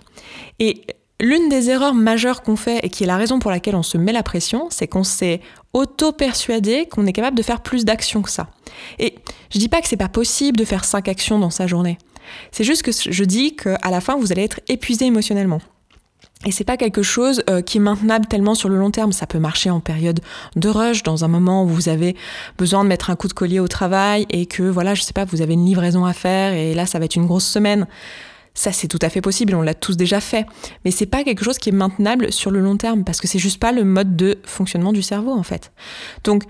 Et 0.60 0.82
l'une 1.20 1.50
des 1.50 1.70
erreurs 1.70 1.94
majeures 1.94 2.41
qu'on 2.41 2.56
fait 2.56 2.79
et 2.84 2.89
qui 2.89 3.03
est 3.03 3.08
la 3.08 3.18
raison 3.18 3.39
pour 3.39 3.51
laquelle 3.51 3.75
on 3.75 3.84
se 3.84 3.98
met 3.98 4.13
la 4.13 4.24
pression, 4.24 4.68
c'est 4.70 4.88
qu'on 4.88 5.03
s'est 5.03 5.41
auto-persuadé 5.74 6.88
qu'on 6.88 7.06
est 7.06 7.13
capable 7.13 7.38
de 7.38 7.44
faire 7.44 7.62
plus 7.62 7.86
d'actions 7.86 8.22
que 8.22 8.32
ça. 8.32 8.48
Et 8.98 9.15
je 9.53 9.60
dis 9.60 9.70
pas 9.70 9.82
que 9.82 9.88
c'est 9.88 9.98
pas 9.98 10.10
possible 10.10 10.58
de 10.58 10.65
faire 10.65 10.86
cinq 10.86 11.10
actions 11.10 11.38
dans 11.38 11.50
sa 11.50 11.68
journée. 11.68 11.98
C'est 12.51 12.63
juste 12.63 12.84
que 12.84 12.91
je 12.91 13.24
dis 13.24 13.56
qu'à 13.56 13.89
la 13.91 14.01
fin, 14.01 14.15
vous 14.15 14.32
allez 14.32 14.44
être 14.44 14.62
épuisé 14.68 15.06
émotionnellement. 15.06 15.60
Et 16.46 16.53
c'est 16.53 16.63
pas 16.63 16.77
quelque 16.77 17.03
chose 17.03 17.43
euh, 17.50 17.62
qui 17.62 17.79
est 17.79 17.81
maintenable 17.81 18.25
tellement 18.25 18.55
sur 18.55 18.69
le 18.69 18.77
long 18.77 18.91
terme. 18.91 19.12
Ça 19.12 19.27
peut 19.27 19.39
marcher 19.39 19.69
en 19.69 19.81
période 19.81 20.22
de 20.55 20.69
rush, 20.69 21.03
dans 21.03 21.25
un 21.25 21.27
moment 21.27 21.65
où 21.65 21.67
vous 21.67 21.89
avez 21.89 22.15
besoin 22.58 22.84
de 22.86 22.89
mettre 22.89 23.10
un 23.10 23.17
coup 23.17 23.27
de 23.27 23.34
collier 23.34 23.60
au 23.60 23.67
travail 23.67 24.25
et 24.29 24.46
que 24.46 24.63
voilà, 24.63 24.96
je 24.96 25.01
sais 25.01 25.12
pas, 25.12 25.25
vous 25.25 25.41
avez 25.41 25.53
une 25.53 25.65
livraison 25.65 26.05
à 26.05 26.13
faire 26.13 26.53
et 26.53 26.74
là 26.74 26.86
ça 26.86 26.98
va 26.98 27.05
être 27.05 27.15
une 27.15 27.25
grosse 27.25 27.46
semaine. 27.46 27.88
Ça, 28.53 28.72
c'est 28.72 28.88
tout 28.88 29.00
à 29.01 29.10
fait 29.10 29.22
possible, 29.22 29.53
on 29.53 29.62
l'a 29.62 29.74
tous 29.74 29.96
déjà 29.96 30.19
fait. 30.19 30.46
Mais 30.84 30.91
c'est 30.91 31.05
pas 31.05 31.24
quelque 31.24 31.46
chose 31.46 31.58
qui 31.58 31.69
est 31.69 31.74
maintenable 31.74 32.31
sur 32.34 32.51
le 32.51 32.60
long 32.60 32.77
terme, 32.77 33.03
parce 33.03 33.22
que 33.22 33.27
c'est 33.27 33.39
juste 33.39 33.60
pas 33.60 33.72
le 33.72 33.86
mode 33.86 34.15
de 34.17 34.39
fonctionnement 34.43 34.91
du 34.91 35.01
cerveau, 35.01 35.31
en 35.31 35.43
fait. 35.43 35.72
Donc, 36.25 36.43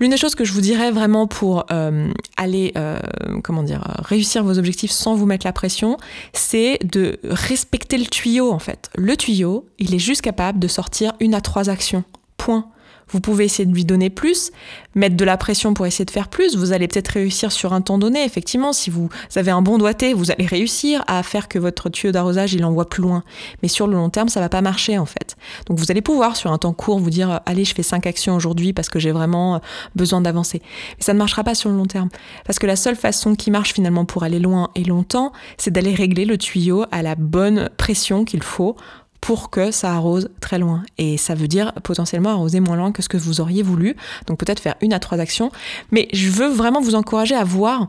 L'une 0.00 0.10
des 0.10 0.16
choses 0.16 0.34
que 0.34 0.44
je 0.44 0.52
vous 0.52 0.62
dirais 0.62 0.90
vraiment 0.90 1.26
pour 1.26 1.66
euh, 1.70 2.10
aller, 2.38 2.72
euh, 2.78 2.98
comment 3.44 3.62
dire, 3.62 3.82
réussir 3.98 4.42
vos 4.42 4.58
objectifs 4.58 4.90
sans 4.90 5.14
vous 5.14 5.26
mettre 5.26 5.46
la 5.46 5.52
pression, 5.52 5.98
c'est 6.32 6.78
de 6.84 7.18
respecter 7.24 7.98
le 7.98 8.06
tuyau 8.06 8.50
en 8.50 8.58
fait. 8.58 8.90
Le 8.96 9.14
tuyau, 9.16 9.66
il 9.78 9.94
est 9.94 9.98
juste 9.98 10.22
capable 10.22 10.58
de 10.58 10.68
sortir 10.68 11.12
une 11.20 11.34
à 11.34 11.42
trois 11.42 11.68
actions. 11.68 12.02
Point. 12.38 12.64
Vous 13.12 13.20
pouvez 13.20 13.44
essayer 13.44 13.66
de 13.66 13.74
lui 13.74 13.84
donner 13.84 14.10
plus, 14.10 14.50
mettre 14.94 15.16
de 15.16 15.24
la 15.24 15.36
pression 15.36 15.74
pour 15.74 15.86
essayer 15.86 16.04
de 16.04 16.10
faire 16.10 16.28
plus. 16.28 16.56
Vous 16.56 16.72
allez 16.72 16.88
peut-être 16.88 17.08
réussir 17.08 17.52
sur 17.52 17.72
un 17.72 17.80
temps 17.80 17.98
donné. 17.98 18.24
Effectivement, 18.24 18.72
si 18.72 18.90
vous 18.90 19.08
avez 19.36 19.50
un 19.50 19.62
bon 19.62 19.78
doigté, 19.78 20.12
vous 20.12 20.30
allez 20.30 20.46
réussir 20.46 21.04
à 21.06 21.22
faire 21.22 21.48
que 21.48 21.58
votre 21.58 21.88
tuyau 21.88 22.12
d'arrosage 22.12 22.54
il 22.54 22.64
envoie 22.64 22.88
plus 22.88 23.02
loin. 23.02 23.22
Mais 23.62 23.68
sur 23.68 23.86
le 23.86 23.94
long 23.94 24.10
terme, 24.10 24.28
ça 24.28 24.40
va 24.40 24.48
pas 24.48 24.62
marcher 24.62 24.98
en 24.98 25.06
fait. 25.06 25.36
Donc 25.66 25.78
vous 25.78 25.90
allez 25.90 26.02
pouvoir 26.02 26.36
sur 26.36 26.52
un 26.52 26.58
temps 26.58 26.72
court 26.72 26.98
vous 26.98 27.10
dire 27.10 27.40
allez, 27.46 27.64
je 27.64 27.74
fais 27.74 27.82
cinq 27.82 28.06
actions 28.06 28.34
aujourd'hui 28.34 28.72
parce 28.72 28.88
que 28.88 28.98
j'ai 28.98 29.12
vraiment 29.12 29.56
euh, 29.56 29.58
besoin 29.94 30.20
d'avancer. 30.20 30.60
Mais 30.98 31.04
ça 31.04 31.12
ne 31.12 31.18
marchera 31.18 31.44
pas 31.44 31.54
sur 31.54 31.70
le 31.70 31.76
long 31.76 31.86
terme 31.86 32.08
parce 32.44 32.58
que 32.58 32.66
la 32.66 32.76
seule 32.76 32.96
façon 32.96 33.34
qui 33.34 33.50
marche 33.50 33.72
finalement 33.72 34.04
pour 34.04 34.22
aller 34.22 34.38
loin 34.38 34.70
et 34.74 34.84
longtemps, 34.84 35.32
c'est 35.58 35.70
d'aller 35.70 35.94
régler 35.94 36.24
le 36.24 36.38
tuyau 36.38 36.84
à 36.90 37.02
la 37.02 37.14
bonne 37.14 37.70
pression 37.76 38.24
qu'il 38.24 38.42
faut 38.42 38.76
pour 39.20 39.50
que 39.50 39.70
ça 39.70 39.92
arrose 39.92 40.30
très 40.40 40.58
loin. 40.58 40.82
Et 40.98 41.16
ça 41.16 41.34
veut 41.34 41.48
dire 41.48 41.72
potentiellement 41.82 42.30
arroser 42.30 42.60
moins 42.60 42.76
loin 42.76 42.92
que 42.92 43.02
ce 43.02 43.08
que 43.08 43.16
vous 43.16 43.40
auriez 43.40 43.62
voulu. 43.62 43.96
Donc 44.26 44.38
peut-être 44.38 44.60
faire 44.60 44.76
une 44.80 44.92
à 44.92 44.98
trois 44.98 45.20
actions. 45.20 45.50
Mais 45.90 46.08
je 46.12 46.30
veux 46.30 46.48
vraiment 46.48 46.80
vous 46.80 46.94
encourager 46.94 47.34
à 47.34 47.44
voir 47.44 47.88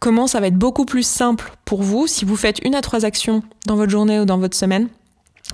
comment 0.00 0.26
ça 0.26 0.40
va 0.40 0.48
être 0.48 0.58
beaucoup 0.58 0.84
plus 0.84 1.06
simple 1.06 1.52
pour 1.64 1.82
vous 1.82 2.06
si 2.06 2.24
vous 2.24 2.36
faites 2.36 2.58
une 2.64 2.74
à 2.74 2.80
trois 2.80 3.04
actions 3.04 3.42
dans 3.66 3.76
votre 3.76 3.90
journée 3.90 4.20
ou 4.20 4.24
dans 4.24 4.38
votre 4.38 4.56
semaine 4.56 4.88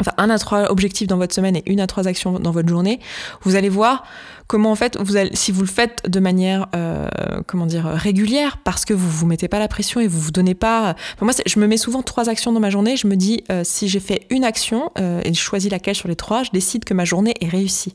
enfin 0.01 0.13
un 0.17 0.31
à 0.31 0.39
trois 0.39 0.71
objectifs 0.71 1.07
dans 1.07 1.19
votre 1.19 1.35
semaine 1.35 1.57
et 1.57 1.63
une 1.67 1.81
à 1.81 1.87
trois 1.87 2.09
actions 2.09 2.39
dans 2.39 2.51
votre 2.51 2.69
journée, 2.69 3.01
vous 3.43 3.57
allez 3.57 3.69
voir 3.69 4.05
comment 4.51 4.73
en 4.73 4.75
fait, 4.75 4.99
vous 5.01 5.17
allez, 5.17 5.31
si 5.35 5.53
vous 5.53 5.61
le 5.61 5.69
faites 5.69 6.03
de 6.11 6.19
manière, 6.19 6.67
euh, 6.75 7.09
comment 7.47 7.67
dire, 7.67 7.85
régulière, 7.85 8.57
parce 8.65 8.85
que 8.85 8.93
vous 8.93 9.09
vous 9.09 9.27
mettez 9.27 9.47
pas 9.47 9.61
la 9.61 9.69
pression 9.69 10.01
et 10.01 10.09
vous 10.09 10.19
vous 10.19 10.33
donnez 10.33 10.55
pas. 10.55 10.97
moi, 11.21 11.33
je 11.47 11.61
me 11.61 11.69
mets 11.69 11.77
souvent 11.77 12.03
trois 12.03 12.29
actions 12.29 12.53
dans 12.53 12.59
ma 12.59 12.69
journée. 12.69 12.97
Je 12.97 13.07
me 13.07 13.15
dis, 13.15 13.45
euh, 13.53 13.63
si 13.65 13.89
j'ai 13.89 14.01
fait 14.01 14.27
une 14.29 14.43
action 14.43 14.91
euh, 14.99 15.21
et 15.25 15.33
je 15.33 15.41
choisis 15.41 15.71
laquelle 15.71 15.95
sur 15.95 16.09
les 16.09 16.17
trois, 16.17 16.43
je 16.43 16.51
décide 16.51 16.85
que 16.85 16.95
ma 16.95 17.05
journée 17.05 17.35
est 17.41 17.49
réussie. 17.49 17.95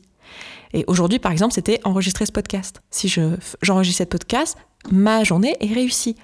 Et 0.72 0.84
aujourd'hui, 0.86 1.18
par 1.18 1.32
exemple, 1.32 1.54
c'était 1.54 1.80
enregistrer 1.84 2.26
ce 2.26 2.32
podcast. 2.32 2.82
Si 2.90 3.08
je, 3.08 3.36
j'enregistre 3.62 3.98
ce 3.98 4.08
podcast, 4.08 4.56
ma 4.90 5.24
journée 5.24 5.56
est 5.60 5.72
réussie. 5.72 6.16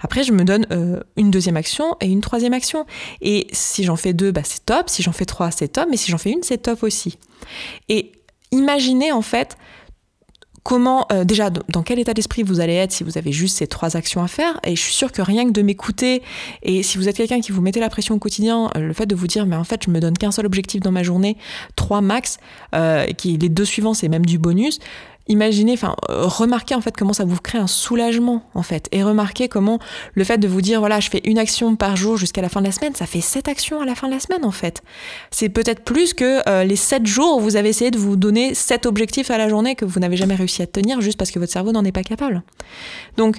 Après, 0.00 0.22
je 0.22 0.32
me 0.32 0.44
donne 0.44 0.66
euh, 0.72 1.00
une 1.16 1.30
deuxième 1.30 1.56
action 1.56 1.96
et 2.00 2.06
une 2.06 2.20
troisième 2.20 2.52
action. 2.52 2.86
Et 3.20 3.46
si 3.52 3.84
j'en 3.84 3.96
fais 3.96 4.12
deux, 4.12 4.32
bah, 4.32 4.42
c'est 4.44 4.64
top. 4.64 4.88
Si 4.88 5.02
j'en 5.02 5.12
fais 5.12 5.24
trois, 5.26 5.50
c'est 5.50 5.68
top. 5.68 5.88
Mais 5.90 5.96
si 5.96 6.10
j'en 6.10 6.18
fais 6.18 6.30
une, 6.30 6.42
c'est 6.42 6.58
top 6.58 6.82
aussi. 6.82 7.18
Et 7.88 8.12
imaginez 8.52 9.12
en 9.12 9.22
fait 9.22 9.56
comment, 10.70 11.04
euh, 11.10 11.24
déjà, 11.24 11.50
dans 11.50 11.82
quel 11.82 11.98
état 11.98 12.14
d'esprit 12.14 12.44
vous 12.44 12.60
allez 12.60 12.74
être 12.74 12.92
si 12.92 13.02
vous 13.02 13.18
avez 13.18 13.32
juste 13.32 13.58
ces 13.58 13.66
trois 13.66 13.96
actions 13.96 14.22
à 14.22 14.28
faire. 14.28 14.60
Et 14.62 14.76
je 14.76 14.80
suis 14.80 14.94
sûre 14.94 15.10
que 15.10 15.20
rien 15.20 15.44
que 15.44 15.50
de 15.50 15.62
m'écouter, 15.62 16.22
et 16.62 16.84
si 16.84 16.96
vous 16.96 17.08
êtes 17.08 17.16
quelqu'un 17.16 17.40
qui 17.40 17.50
vous 17.50 17.60
mettez 17.60 17.80
la 17.80 17.88
pression 17.88 18.14
au 18.14 18.20
quotidien, 18.20 18.70
euh, 18.76 18.86
le 18.86 18.92
fait 18.92 19.06
de 19.06 19.16
vous 19.16 19.26
dire, 19.26 19.46
mais 19.46 19.56
en 19.56 19.64
fait, 19.64 19.82
je 19.86 19.90
me 19.90 19.98
donne 19.98 20.16
qu'un 20.16 20.30
seul 20.30 20.46
objectif 20.46 20.80
dans 20.80 20.92
ma 20.92 21.02
journée, 21.02 21.36
trois 21.74 22.00
max, 22.00 22.38
qui 23.18 23.36
les 23.36 23.48
deux 23.48 23.64
suivants, 23.64 23.94
c'est 23.94 24.08
même 24.08 24.24
du 24.24 24.38
bonus, 24.38 24.78
imaginez, 25.28 25.72
enfin, 25.72 25.94
euh, 26.08 26.24
remarquez 26.26 26.74
en 26.74 26.80
fait 26.80 26.96
comment 26.96 27.12
ça 27.12 27.24
vous 27.24 27.36
crée 27.36 27.58
un 27.58 27.66
soulagement 27.66 28.42
en 28.54 28.62
fait, 28.62 28.88
et 28.92 29.02
remarquez 29.02 29.48
comment 29.48 29.78
le 30.14 30.24
fait 30.24 30.38
de 30.38 30.48
vous 30.48 30.60
dire 30.60 30.80
voilà, 30.80 31.00
je 31.00 31.10
fais 31.10 31.20
une 31.24 31.38
action 31.38 31.76
par 31.76 31.96
jour 31.96 32.16
jusqu'à 32.16 32.42
la 32.42 32.48
fin 32.48 32.60
de 32.60 32.66
la 32.66 32.72
semaine, 32.72 32.94
ça 32.94 33.06
fait 33.06 33.20
sept 33.20 33.48
actions 33.48 33.80
à 33.80 33.84
la 33.84 33.94
fin 33.94 34.08
de 34.08 34.12
la 34.14 34.20
semaine 34.20 34.44
en 34.44 34.50
fait. 34.50 34.82
C'est 35.30 35.48
peut-être 35.48 35.84
plus 35.84 36.14
que 36.14 36.48
euh, 36.48 36.64
les 36.64 36.76
sept 36.76 37.06
jours 37.06 37.38
où 37.38 37.40
vous 37.40 37.56
avez 37.56 37.68
essayé 37.68 37.90
de 37.90 37.98
vous 37.98 38.16
donner 38.16 38.54
sept 38.54 38.86
objectifs 38.86 39.30
à 39.30 39.38
la 39.38 39.48
journée 39.48 39.74
que 39.74 39.84
vous 39.84 40.00
n'avez 40.00 40.16
jamais 40.16 40.34
réussi 40.34 40.62
à 40.62 40.66
tenir 40.66 41.00
juste 41.00 41.18
parce 41.18 41.30
que 41.30 41.38
votre 41.38 41.52
cerveau 41.52 41.72
n'en 41.72 41.84
est 41.84 41.92
pas 41.92 42.04
capable. 42.04 42.42
Donc 43.16 43.36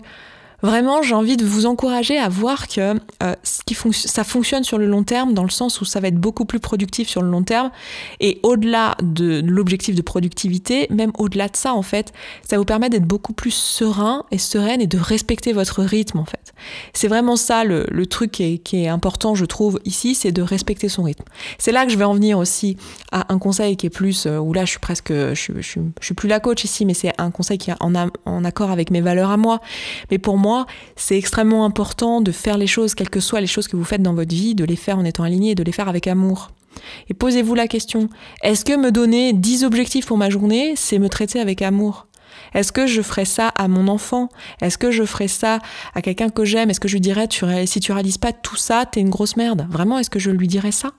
Vraiment, 0.61 1.01
j'ai 1.01 1.15
envie 1.15 1.37
de 1.37 1.45
vous 1.45 1.65
encourager 1.65 2.17
à 2.17 2.29
voir 2.29 2.67
que 2.67 2.99
euh, 3.23 3.35
ça 3.43 4.23
fonctionne 4.23 4.63
sur 4.63 4.77
le 4.77 4.85
long 4.85 5.03
terme, 5.03 5.33
dans 5.33 5.43
le 5.43 5.49
sens 5.49 5.81
où 5.81 5.85
ça 5.85 5.99
va 5.99 6.09
être 6.09 6.19
beaucoup 6.19 6.45
plus 6.45 6.59
productif 6.59 7.09
sur 7.09 7.21
le 7.21 7.29
long 7.29 7.43
terme. 7.43 7.71
Et 8.19 8.39
au-delà 8.43 8.95
de 9.01 9.41
l'objectif 9.43 9.95
de 9.95 10.01
productivité, 10.01 10.87
même 10.91 11.11
au-delà 11.17 11.47
de 11.47 11.55
ça, 11.55 11.73
en 11.73 11.81
fait, 11.81 12.13
ça 12.47 12.57
vous 12.57 12.65
permet 12.65 12.89
d'être 12.89 13.05
beaucoup 13.05 13.33
plus 13.33 13.51
serein 13.51 14.25
et 14.31 14.37
sereine 14.37 14.81
et 14.81 14.87
de 14.87 14.99
respecter 14.99 15.53
votre 15.53 15.81
rythme, 15.81 16.19
en 16.19 16.25
fait. 16.25 16.53
C'est 16.93 17.07
vraiment 17.07 17.35
ça 17.35 17.63
le, 17.63 18.05
truc 18.05 18.31
qui 18.31 18.61
est, 18.73 18.87
important, 18.87 19.35
je 19.35 19.45
trouve, 19.45 19.79
ici, 19.85 20.15
c'est 20.15 20.31
de 20.31 20.41
respecter 20.41 20.89
son 20.89 21.03
rythme. 21.03 21.23
C'est 21.57 21.71
là 21.71 21.85
que 21.85 21.91
je 21.91 21.97
vais 21.97 22.03
en 22.03 22.13
venir 22.13 22.37
aussi 22.37 22.77
à 23.11 23.31
un 23.33 23.39
conseil 23.39 23.77
qui 23.77 23.87
est 23.87 23.91
plus, 23.91 24.25
euh, 24.25 24.37
où 24.37 24.53
là, 24.53 24.65
je 24.65 24.71
suis 24.71 24.79
presque, 24.79 25.11
je 25.11 25.33
suis 25.33 26.13
plus 26.13 26.27
la 26.27 26.39
coach 26.39 26.63
ici, 26.63 26.85
mais 26.85 26.93
c'est 26.93 27.13
un 27.19 27.31
conseil 27.31 27.57
qui 27.57 27.71
est 27.71 27.75
en, 27.79 27.93
en 28.25 28.45
accord 28.45 28.69
avec 28.69 28.91
mes 28.91 29.01
valeurs 29.01 29.31
à 29.31 29.37
moi. 29.37 29.61
Mais 30.11 30.17
pour 30.17 30.37
moi, 30.37 30.50
c'est 30.95 31.17
extrêmement 31.17 31.65
important 31.65 32.21
de 32.21 32.31
faire 32.31 32.57
les 32.57 32.67
choses, 32.67 32.95
quelles 32.95 33.09
que 33.09 33.19
soient 33.19 33.41
les 33.41 33.47
choses 33.47 33.67
que 33.67 33.75
vous 33.75 33.83
faites 33.83 34.01
dans 34.01 34.13
votre 34.13 34.33
vie, 34.33 34.55
de 34.55 34.65
les 34.65 34.75
faire 34.75 34.97
en 34.97 35.05
étant 35.05 35.23
aligné 35.23 35.51
et 35.51 35.55
de 35.55 35.63
les 35.63 35.71
faire 35.71 35.89
avec 35.89 36.07
amour. 36.07 36.51
Et 37.09 37.13
posez-vous 37.13 37.55
la 37.55 37.67
question, 37.67 38.09
est-ce 38.43 38.65
que 38.65 38.75
me 38.75 38.91
donner 38.91 39.33
10 39.33 39.63
objectifs 39.63 40.05
pour 40.05 40.17
ma 40.17 40.29
journée, 40.29 40.73
c'est 40.75 40.99
me 40.99 41.09
traiter 41.09 41.39
avec 41.39 41.61
amour? 41.61 42.07
Est-ce 42.53 42.71
que 42.71 42.87
je 42.87 43.01
ferais 43.01 43.25
ça 43.25 43.49
à 43.49 43.67
mon 43.67 43.87
enfant? 43.87 44.29
Est-ce 44.61 44.77
que 44.77 44.91
je 44.91 45.03
ferais 45.03 45.27
ça 45.27 45.59
à 45.95 46.01
quelqu'un 46.01 46.29
que 46.29 46.45
j'aime? 46.45 46.69
Est-ce 46.69 46.79
que 46.79 46.87
je 46.87 46.93
lui 46.93 47.01
dirais 47.01 47.27
si 47.65 47.79
tu 47.79 47.91
réalises 47.91 48.17
pas 48.17 48.33
tout 48.33 48.57
ça, 48.57 48.85
t'es 48.85 48.99
une 48.99 49.09
grosse 49.09 49.37
merde? 49.37 49.67
Vraiment, 49.69 49.99
est-ce 49.99 50.09
que 50.09 50.19
je 50.19 50.31
lui 50.31 50.47
dirais 50.47 50.71
ça? 50.71 50.91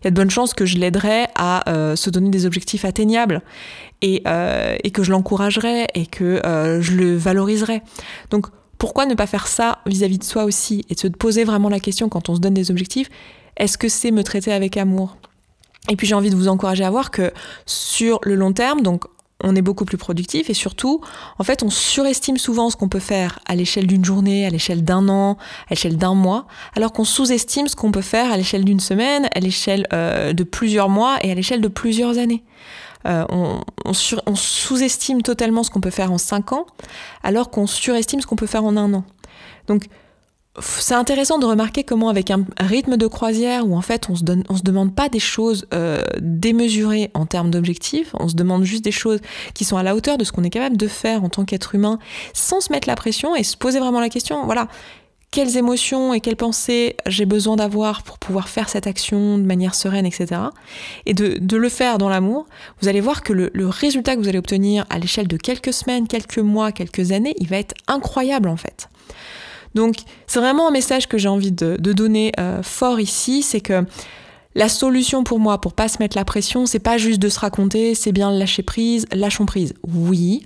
Il 0.00 0.04
y 0.04 0.08
a 0.08 0.10
de 0.10 0.16
bonnes 0.16 0.30
chances 0.30 0.54
que 0.54 0.66
je 0.66 0.78
l'aiderais 0.78 1.28
à 1.34 1.68
euh, 1.70 1.96
se 1.96 2.10
donner 2.10 2.30
des 2.30 2.46
objectifs 2.46 2.84
atteignables 2.84 3.42
et, 4.02 4.22
euh, 4.26 4.76
que 4.92 5.02
je 5.02 5.10
l'encouragerais 5.10 5.86
et 5.94 6.06
que 6.06 6.40
euh, 6.46 6.80
je 6.80 6.92
le 6.92 7.16
valoriserais. 7.16 7.82
Donc 8.30 8.46
pourquoi 8.78 9.06
ne 9.06 9.14
pas 9.14 9.26
faire 9.26 9.46
ça 9.46 9.78
vis-à-vis 9.86 10.18
de 10.18 10.24
soi 10.24 10.44
aussi 10.44 10.84
et 10.88 10.94
de 10.94 11.00
se 11.00 11.08
poser 11.08 11.44
vraiment 11.44 11.68
la 11.68 11.80
question 11.80 12.08
quand 12.08 12.28
on 12.28 12.36
se 12.36 12.40
donne 12.40 12.54
des 12.54 12.70
objectifs, 12.70 13.10
est-ce 13.56 13.76
que 13.76 13.88
c'est 13.88 14.12
me 14.12 14.22
traiter 14.22 14.52
avec 14.52 14.76
amour? 14.76 15.16
Et 15.90 15.96
puis 15.96 16.06
j'ai 16.06 16.14
envie 16.14 16.30
de 16.30 16.36
vous 16.36 16.48
encourager 16.48 16.84
à 16.84 16.90
voir 16.90 17.10
que 17.10 17.32
sur 17.66 18.20
le 18.22 18.34
long 18.34 18.52
terme, 18.52 18.82
donc 18.82 19.04
on 19.42 19.54
est 19.54 19.62
beaucoup 19.62 19.84
plus 19.84 19.98
productif 19.98 20.50
et 20.50 20.54
surtout, 20.54 21.00
en 21.38 21.44
fait, 21.44 21.62
on 21.62 21.70
surestime 21.70 22.38
souvent 22.38 22.70
ce 22.70 22.76
qu'on 22.76 22.88
peut 22.88 22.98
faire 22.98 23.38
à 23.46 23.54
l'échelle 23.54 23.86
d'une 23.86 24.04
journée, 24.04 24.46
à 24.46 24.50
l'échelle 24.50 24.84
d'un 24.84 25.08
an, 25.08 25.38
à 25.66 25.70
l'échelle 25.70 25.96
d'un 25.96 26.14
mois, 26.14 26.46
alors 26.74 26.92
qu'on 26.92 27.04
sous-estime 27.04 27.68
ce 27.68 27.76
qu'on 27.76 27.92
peut 27.92 28.02
faire 28.02 28.32
à 28.32 28.36
l'échelle 28.36 28.64
d'une 28.64 28.80
semaine, 28.80 29.28
à 29.34 29.40
l'échelle 29.40 29.86
euh, 29.92 30.32
de 30.32 30.42
plusieurs 30.42 30.88
mois 30.88 31.18
et 31.22 31.30
à 31.30 31.34
l'échelle 31.34 31.60
de 31.60 31.68
plusieurs 31.68 32.18
années. 32.18 32.42
Euh, 33.06 33.24
on, 33.30 33.94
sous-estime 34.34 35.22
totalement 35.22 35.62
ce 35.62 35.70
qu'on 35.70 35.80
peut 35.80 35.90
faire 35.90 36.12
en 36.12 36.18
5 36.18 36.52
ans, 36.52 36.66
alors 37.22 37.50
qu'on 37.50 37.66
surestime 37.66 38.20
ce 38.20 38.26
qu'on 38.26 38.36
peut 38.36 38.46
faire 38.46 38.64
en 38.64 38.76
un 38.76 38.92
an. 38.92 39.04
Donc, 39.66 39.84
c'est 40.60 40.94
intéressant 40.94 41.38
de 41.38 41.46
remarquer 41.46 41.84
comment 41.84 42.08
avec 42.08 42.30
un 42.30 42.44
rythme 42.58 42.96
de 42.96 43.06
croisière 43.06 43.66
où 43.66 43.76
en 43.76 43.80
fait 43.80 44.08
on 44.10 44.16
se 44.16 44.24
donne, 44.24 44.42
on 44.48 44.56
se 44.56 44.62
demande 44.62 44.94
pas 44.94 45.08
des 45.08 45.20
choses 45.20 45.66
euh, 45.72 46.02
démesurées 46.20 47.10
en 47.14 47.26
termes 47.26 47.50
d'objectifs, 47.50 48.10
on 48.18 48.28
se 48.28 48.34
demande 48.34 48.64
juste 48.64 48.84
des 48.84 48.90
choses 48.90 49.20
qui 49.54 49.64
sont 49.64 49.76
à 49.76 49.82
la 49.82 49.94
hauteur 49.94 50.18
de 50.18 50.24
ce 50.24 50.32
qu'on 50.32 50.44
est 50.44 50.50
capable 50.50 50.76
de 50.76 50.88
faire 50.88 51.22
en 51.24 51.28
tant 51.28 51.44
qu'être 51.44 51.74
humain, 51.74 51.98
sans 52.32 52.60
se 52.60 52.72
mettre 52.72 52.88
la 52.88 52.96
pression 52.96 53.36
et 53.36 53.44
se 53.44 53.56
poser 53.56 53.78
vraiment 53.78 54.00
la 54.00 54.08
question. 54.08 54.44
Voilà, 54.46 54.68
quelles 55.30 55.56
émotions 55.56 56.14
et 56.14 56.20
quelles 56.20 56.36
pensées 56.36 56.96
j'ai 57.06 57.26
besoin 57.26 57.56
d'avoir 57.56 58.02
pour 58.02 58.18
pouvoir 58.18 58.48
faire 58.48 58.68
cette 58.68 58.86
action 58.86 59.38
de 59.38 59.42
manière 59.42 59.74
sereine, 59.74 60.06
etc. 60.06 60.40
Et 61.06 61.14
de, 61.14 61.56
le 61.56 61.68
faire 61.68 61.98
dans 61.98 62.08
l'amour, 62.08 62.46
vous 62.80 62.88
allez 62.88 63.00
voir 63.00 63.22
que 63.22 63.32
le, 63.32 63.68
résultat 63.68 64.14
que 64.14 64.20
vous 64.20 64.28
allez 64.28 64.38
obtenir 64.38 64.86
à 64.90 64.98
l'échelle 64.98 65.28
de 65.28 65.36
quelques 65.36 65.72
semaines, 65.72 66.08
quelques 66.08 66.38
mois, 66.38 66.72
quelques 66.72 67.12
années, 67.12 67.34
il 67.38 67.48
va 67.48 67.58
être 67.58 67.74
incroyable 67.88 68.48
en 68.48 68.56
fait. 68.56 68.88
Donc 69.74 69.96
c'est 70.26 70.40
vraiment 70.40 70.68
un 70.68 70.70
message 70.70 71.08
que 71.08 71.18
j'ai 71.18 71.28
envie 71.28 71.52
de, 71.52 71.76
donner 71.76 72.32
euh, 72.38 72.62
fort 72.62 73.00
ici, 73.00 73.42
c'est 73.42 73.60
que 73.60 73.84
la 74.58 74.68
solution 74.68 75.22
pour 75.22 75.38
moi, 75.38 75.60
pour 75.60 75.72
pas 75.72 75.86
se 75.86 75.98
mettre 76.00 76.16
la 76.16 76.24
pression, 76.24 76.66
c'est 76.66 76.80
pas 76.80 76.98
juste 76.98 77.20
de 77.20 77.28
se 77.28 77.38
raconter, 77.38 77.94
c'est 77.94 78.10
bien 78.10 78.32
lâcher 78.32 78.64
prise, 78.64 79.06
lâchons 79.12 79.46
prise. 79.46 79.72
Oui, 79.86 80.42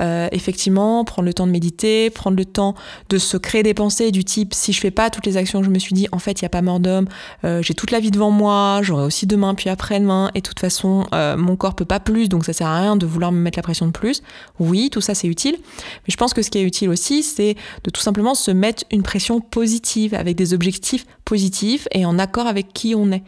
euh, 0.00 0.28
effectivement, 0.32 1.02
prendre 1.06 1.24
le 1.24 1.32
temps 1.32 1.46
de 1.46 1.52
méditer, 1.52 2.10
prendre 2.10 2.36
le 2.36 2.44
temps 2.44 2.74
de 3.08 3.16
se 3.16 3.38
créer 3.38 3.62
des 3.62 3.72
pensées 3.72 4.10
du 4.10 4.22
type 4.22 4.52
si 4.52 4.74
je 4.74 4.80
fais 4.80 4.90
pas 4.90 5.08
toutes 5.08 5.24
les 5.24 5.38
actions 5.38 5.62
je 5.62 5.70
me 5.70 5.78
suis 5.78 5.94
dit, 5.94 6.08
en 6.12 6.18
fait, 6.18 6.42
il 6.42 6.44
y 6.44 6.44
a 6.44 6.50
pas 6.50 6.60
mort 6.60 6.78
d'homme, 6.78 7.08
euh, 7.44 7.62
j'ai 7.62 7.72
toute 7.72 7.90
la 7.90 8.00
vie 8.00 8.10
devant 8.10 8.30
moi, 8.30 8.80
j'aurai 8.82 9.04
aussi 9.04 9.26
demain 9.26 9.54
puis 9.54 9.70
après-demain, 9.70 10.30
et 10.34 10.42
de 10.42 10.46
toute 10.46 10.60
façon, 10.60 11.06
euh, 11.14 11.38
mon 11.38 11.56
corps 11.56 11.74
peut 11.74 11.86
pas 11.86 12.00
plus, 12.00 12.28
donc 12.28 12.44
ça 12.44 12.52
sert 12.52 12.66
à 12.66 12.78
rien 12.78 12.96
de 12.96 13.06
vouloir 13.06 13.32
me 13.32 13.38
mettre 13.38 13.58
la 13.58 13.62
pression 13.62 13.86
de 13.86 13.92
plus. 13.92 14.22
Oui, 14.58 14.90
tout 14.90 15.00
ça 15.00 15.14
c'est 15.14 15.26
utile, 15.26 15.56
mais 15.56 16.10
je 16.10 16.18
pense 16.18 16.34
que 16.34 16.42
ce 16.42 16.50
qui 16.50 16.58
est 16.58 16.64
utile 16.64 16.90
aussi, 16.90 17.22
c'est 17.22 17.54
de 17.84 17.90
tout 17.90 18.02
simplement 18.02 18.34
se 18.34 18.50
mettre 18.50 18.84
une 18.90 19.02
pression 19.02 19.40
positive 19.40 20.12
avec 20.12 20.36
des 20.36 20.52
objectifs 20.52 21.06
positifs 21.24 21.88
et 21.92 22.04
en 22.04 22.18
accord 22.18 22.46
avec 22.46 22.74
qui 22.74 22.94
on 22.94 23.10
est. 23.10 23.22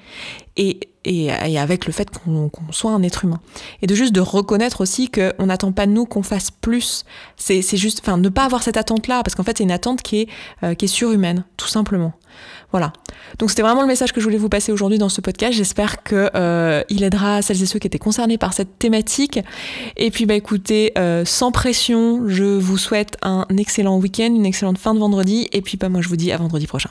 et, 0.57 0.81
et, 1.05 1.31
avec 1.31 1.87
le 1.87 1.93
fait 1.93 2.09
qu'on 2.11 2.51
soit 2.71 2.93
un 2.93 3.03
être 3.03 3.25
humain. 3.25 3.41
Et 3.83 3.87
de 3.87 3.95
juste 3.95 4.13
de 4.13 4.21
reconnaître 4.21 4.81
aussi 4.81 5.11
qu'on 5.11 5.47
n'attend 5.47 5.73
pas 5.73 5.87
de 5.87 5.93
nous 5.93 6.07
qu'on 6.07 6.23
fasse 6.23 6.51
plus. 6.51 7.05
C'est 7.37 7.63
juste, 7.77 8.01
enfin, 8.03 8.17
ne 8.17 8.29
pas 8.29 8.45
avoir 8.45 8.63
cette 8.63 8.77
attente-là, 8.77 9.23
parce 9.23 9.35
qu'en 9.35 9.43
fait, 9.43 9.59
c'est 9.59 9.65
une 9.65 9.71
attente 9.71 10.03
qui 10.03 10.23
est, 10.23 10.29
euh, 10.63 10.75
qui 10.75 10.87
est 10.87 10.89
surhumaine, 10.89 11.45
tout 11.57 11.69
simplement. 11.69 12.13
Voilà. 12.73 12.93
Donc 13.39 13.51
c'était 13.51 13.63
vraiment 13.63 13.81
le 13.83 13.87
message 13.87 14.13
que 14.13 14.21
je 14.21 14.25
voulais 14.27 14.39
vous 14.39 14.49
passer 14.49 14.73
aujourd'hui 14.73 14.99
dans 14.99 15.09
ce 15.09 15.21
podcast. 15.21 15.55
J'espère 15.55 16.03
que 16.03 16.31
euh, 16.35 16.83
il 16.89 17.05
aidera 17.05 17.41
celles 17.41 17.63
et 17.63 17.67
ceux 17.67 17.79
qui 17.79 17.87
étaient 17.87 17.99
concernés 17.99 18.39
par 18.39 18.53
cette 18.53 18.79
thématique. 18.79 19.41
Et 19.97 20.11
puis 20.11 20.27
bah 20.27 20.35
écoutez, 20.35 20.93
euh, 20.99 21.25
sans 21.25 21.53
pression, 21.53 22.29
je 22.29 22.45
vous 22.45 22.77
souhaite 22.77 23.17
un 23.23 23.47
excellent 23.57 23.99
week-end, 23.99 24.27
une 24.27 24.47
excellente 24.47 24.79
fin 24.79 24.95
de 24.95 24.99
vendredi. 24.99 25.49
Et 25.53 25.63
puis 25.63 25.77
bah 25.77 25.89
moi 25.89 26.03
je 26.03 26.09
vous 26.09 26.17
dis 26.17 26.33
à 26.33 26.37
vendredi 26.37 26.67
prochain. 26.67 26.91